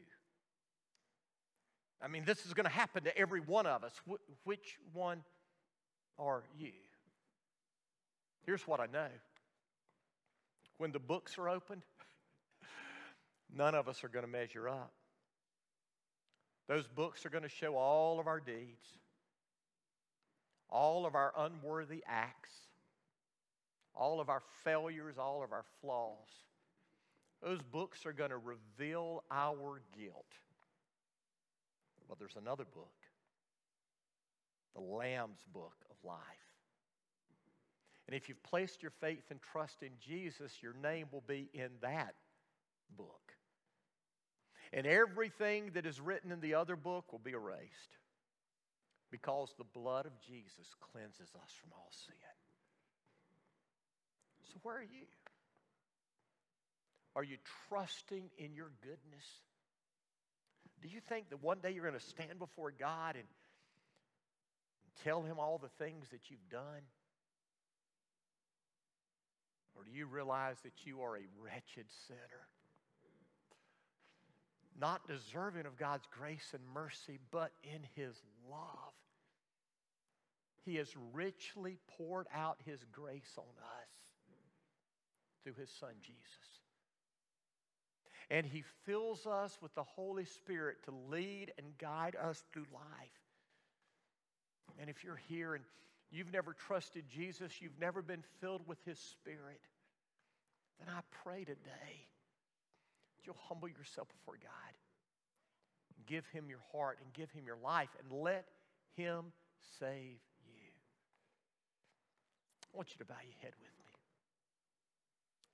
I 2.01 2.07
mean, 2.07 2.23
this 2.25 2.45
is 2.45 2.53
going 2.53 2.65
to 2.65 2.71
happen 2.71 3.03
to 3.03 3.17
every 3.17 3.41
one 3.41 3.67
of 3.67 3.83
us. 3.83 3.93
Wh- 4.09 4.47
which 4.47 4.77
one 4.93 5.21
are 6.17 6.43
you? 6.57 6.71
Here's 8.45 8.65
what 8.65 8.79
I 8.79 8.85
know 8.85 9.09
when 10.77 10.93
the 10.93 10.99
books 10.99 11.37
are 11.37 11.49
opened, 11.49 11.81
none 13.53 13.75
of 13.75 13.89
us 13.89 14.03
are 14.05 14.07
going 14.07 14.25
to 14.25 14.31
measure 14.31 14.69
up. 14.69 14.93
Those 16.69 16.87
books 16.87 17.25
are 17.25 17.29
going 17.29 17.43
to 17.43 17.49
show 17.49 17.75
all 17.75 18.19
of 18.19 18.27
our 18.27 18.39
deeds, 18.39 18.85
all 20.69 21.07
of 21.07 21.15
our 21.15 21.33
unworthy 21.35 22.03
acts, 22.07 22.51
all 23.95 24.21
of 24.21 24.29
our 24.29 24.43
failures, 24.63 25.15
all 25.17 25.43
of 25.43 25.51
our 25.51 25.65
flaws. 25.81 26.29
Those 27.41 27.63
books 27.63 28.05
are 28.05 28.13
going 28.13 28.29
to 28.29 28.37
reveal 28.37 29.23
our 29.31 29.81
guilt. 29.97 30.31
But 32.07 32.19
there's 32.19 32.37
another 32.39 32.65
book, 32.65 32.93
the 34.75 34.81
Lamb's 34.81 35.43
book 35.51 35.75
of 35.89 35.95
life. 36.03 36.17
And 38.05 38.15
if 38.15 38.29
you've 38.29 38.43
placed 38.43 38.83
your 38.83 38.91
faith 39.01 39.23
and 39.31 39.41
trust 39.41 39.81
in 39.81 39.91
Jesus, 39.99 40.53
your 40.61 40.73
name 40.83 41.07
will 41.11 41.23
be 41.27 41.49
in 41.53 41.69
that 41.81 42.13
book. 42.95 43.28
And 44.71 44.85
everything 44.85 45.71
that 45.73 45.85
is 45.85 45.99
written 45.99 46.31
in 46.31 46.41
the 46.41 46.55
other 46.55 46.75
book 46.75 47.11
will 47.11 47.19
be 47.19 47.31
erased 47.31 47.97
because 49.11 49.51
the 49.57 49.63
blood 49.63 50.05
of 50.05 50.11
Jesus 50.21 50.67
cleanses 50.91 51.29
us 51.35 51.51
from 51.61 51.71
all 51.73 51.89
sin. 52.05 52.15
So, 54.53 54.59
where 54.63 54.77
are 54.77 54.83
you? 54.83 55.07
Are 57.15 57.23
you 57.23 57.37
trusting 57.67 58.29
in 58.37 58.53
your 58.53 58.71
goodness? 58.81 59.25
Do 60.81 60.87
you 60.87 61.01
think 61.01 61.29
that 61.29 61.43
one 61.43 61.59
day 61.59 61.71
you're 61.71 61.83
going 61.83 61.99
to 61.99 62.05
stand 62.05 62.39
before 62.39 62.71
God 62.71 63.15
and 63.15 63.25
tell 65.03 65.23
Him 65.23 65.39
all 65.39 65.57
the 65.57 65.83
things 65.83 66.07
that 66.11 66.29
you've 66.29 66.49
done? 66.49 66.83
Or 69.75 69.83
do 69.83 69.91
you 69.91 70.05
realize 70.05 70.57
that 70.63 70.73
you 70.85 71.01
are 71.01 71.17
a 71.17 71.27
wretched 71.41 71.85
sinner? 72.07 72.47
Not 74.79 75.07
deserving 75.07 75.65
of 75.65 75.77
God's 75.77 76.07
grace 76.17 76.53
and 76.53 76.61
mercy, 76.73 77.19
but 77.31 77.51
in 77.63 77.81
His 77.95 78.15
love. 78.49 78.93
He 80.65 80.75
has 80.75 80.93
richly 81.13 81.77
poured 81.97 82.27
out 82.33 82.57
His 82.65 82.85
grace 82.91 83.33
on 83.37 83.43
us. 83.43 83.89
through 85.43 85.53
his 85.53 85.69
son 85.79 85.93
Jesus. 86.01 86.25
And 88.29 88.45
he 88.45 88.63
fills 88.85 89.25
us 89.25 89.57
with 89.61 89.73
the 89.73 89.83
Holy 89.83 90.25
Spirit 90.25 90.83
to 90.85 90.91
lead 91.09 91.51
and 91.57 91.77
guide 91.79 92.15
us 92.15 92.43
through 92.53 92.65
life. 92.73 92.83
And 94.79 94.89
if 94.89 95.03
you're 95.03 95.21
here 95.27 95.55
and 95.55 95.63
you've 96.11 96.31
never 96.31 96.53
trusted 96.53 97.05
Jesus, 97.09 97.53
you've 97.59 97.79
never 97.79 98.01
been 98.01 98.23
filled 98.39 98.67
with 98.67 98.77
his 98.85 98.99
Spirit, 98.99 99.61
then 100.79 100.93
I 100.95 101.01
pray 101.23 101.43
today 101.43 102.07
you'll 103.25 103.39
humble 103.47 103.67
yourself 103.67 104.07
before 104.09 104.37
God. 104.41 104.73
Give 106.07 106.25
him 106.27 106.45
your 106.49 106.63
heart 106.71 106.97
and 107.03 107.13
give 107.13 107.31
him 107.31 107.45
your 107.45 107.57
life 107.63 107.89
and 107.99 108.21
let 108.21 108.45
him 108.95 109.31
save 109.79 110.19
you. 110.45 110.71
I 112.73 112.77
want 112.77 112.89
you 112.91 112.97
to 112.99 113.05
bow 113.05 113.21
your 113.23 113.37
head 113.41 113.53
with 113.59 113.71
me 113.77 113.85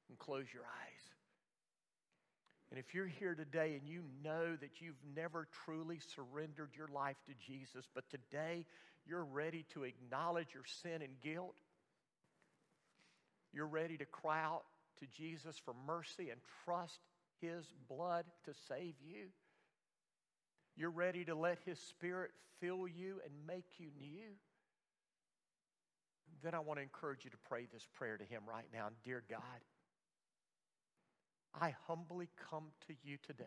and 0.09 0.17
close 0.17 0.45
your 0.53 0.63
eyes. 0.63 1.05
And 2.71 2.79
if 2.79 2.93
you're 2.93 3.07
here 3.07 3.35
today 3.35 3.77
and 3.79 3.87
you 3.87 4.01
know 4.23 4.55
that 4.55 4.81
you've 4.81 4.95
never 5.15 5.47
truly 5.65 5.99
surrendered 6.15 6.71
your 6.75 6.87
life 6.87 7.17
to 7.27 7.33
Jesus, 7.45 7.85
but 7.93 8.09
today 8.09 8.65
you're 9.05 9.23
ready 9.23 9.65
to 9.73 9.83
acknowledge 9.83 10.47
your 10.53 10.65
sin 10.81 11.01
and 11.01 11.21
guilt, 11.21 11.55
you're 13.53 13.67
ready 13.67 13.97
to 13.97 14.05
cry 14.05 14.41
out 14.43 14.63
to 14.99 15.05
Jesus 15.07 15.55
for 15.63 15.73
mercy 15.87 16.29
and 16.29 16.41
trust 16.65 16.99
His 17.41 17.65
blood 17.87 18.25
to 18.45 18.53
save 18.67 18.95
you, 19.05 19.27
you're 20.75 20.89
ready 20.89 21.25
to 21.25 21.35
let 21.35 21.59
His 21.65 21.79
Spirit 21.79 22.31
fill 22.59 22.87
you 22.87 23.21
and 23.23 23.33
make 23.47 23.65
you 23.77 23.87
new, 23.99 24.31
then 26.43 26.53
I 26.53 26.59
want 26.59 26.79
to 26.79 26.83
encourage 26.83 27.23
you 27.23 27.31
to 27.31 27.37
pray 27.47 27.67
this 27.73 27.87
prayer 27.93 28.17
to 28.17 28.23
Him 28.23 28.43
right 28.47 28.67
now. 28.73 28.89
Dear 29.03 29.23
God, 29.29 29.39
I 31.59 31.75
humbly 31.87 32.29
come 32.49 32.65
to 32.87 32.93
you 33.03 33.17
today, 33.25 33.45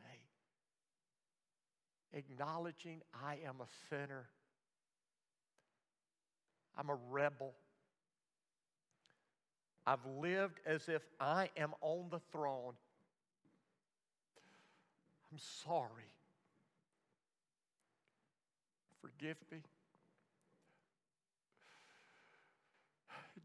acknowledging 2.12 3.03
I 3.14 3.39
am 3.47 3.57
a 3.61 3.68
sinner. 3.89 4.26
I'm 6.76 6.91
a 6.91 6.99
rebel. 7.11 7.55
I've 9.86 10.05
lived 10.20 10.61
as 10.66 10.89
if 10.89 11.03
I 11.18 11.51
am 11.57 11.72
on 11.80 12.07
the 12.11 12.20
throne. 12.30 12.74
I'm 15.33 15.39
sorry. 15.64 16.12
Forgive 19.01 19.37
me. 19.51 19.59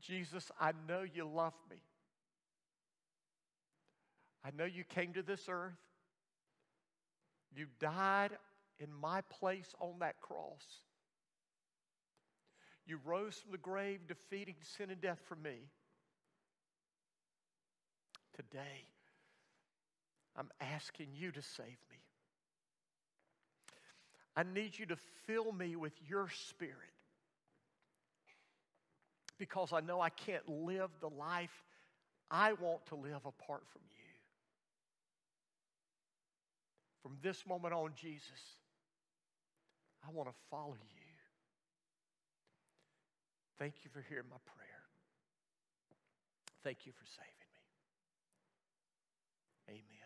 Jesus, 0.02 0.52
I 0.60 0.72
know 0.88 1.04
you 1.04 1.26
love 1.26 1.54
me. 1.70 1.78
I 4.46 4.50
know 4.58 4.66
you 4.66 4.84
came 4.84 5.14
to 5.14 5.22
this 5.22 5.46
earth. 5.48 5.74
You 7.56 7.68
died 7.80 8.32
in 8.80 8.90
my 8.92 9.22
place 9.22 9.74
on 9.80 10.00
that 10.00 10.20
cross. 10.20 10.82
You 12.86 13.00
rose 13.06 13.36
from 13.36 13.52
the 13.52 13.58
grave, 13.58 14.02
defeating 14.08 14.56
sin 14.78 14.90
and 14.90 15.00
death 15.00 15.20
for 15.28 15.36
me. 15.36 15.70
Today, 18.36 18.88
I'm 20.36 20.50
asking 20.60 21.08
you 21.14 21.32
to 21.32 21.42
save 21.42 21.66
me. 21.68 21.98
I 24.36 24.44
need 24.44 24.78
you 24.78 24.86
to 24.88 24.96
fill 25.28 25.52
me 25.52 25.76
with 25.76 25.94
your 26.08 26.28
spirit 26.50 26.74
because 29.38 29.74
I 29.74 29.80
know 29.82 30.02
I 30.02 30.10
can't 30.10 30.48
live 30.48 30.90
the 31.02 31.10
life 31.10 31.64
I 32.32 32.54
want 32.54 32.86
to 32.88 32.96
live 32.96 33.26
apart 33.26 33.64
from 33.72 33.82
you. 33.90 33.94
From 37.04 37.18
this 37.22 37.46
moment 37.46 37.74
on, 37.74 37.92
Jesus, 37.96 38.58
I 40.08 40.12
want 40.12 40.30
to 40.30 40.36
follow 40.50 40.78
you. 40.96 41.04
Thank 43.60 43.76
you 43.84 43.92
for 43.94 44.04
hearing 44.10 44.26
my 44.30 44.38
prayer. 44.46 44.64
Thank 46.64 46.86
you 46.86 46.92
for 46.94 47.06
saving 47.06 47.52
me. 49.68 49.76
Amen. 49.76 50.03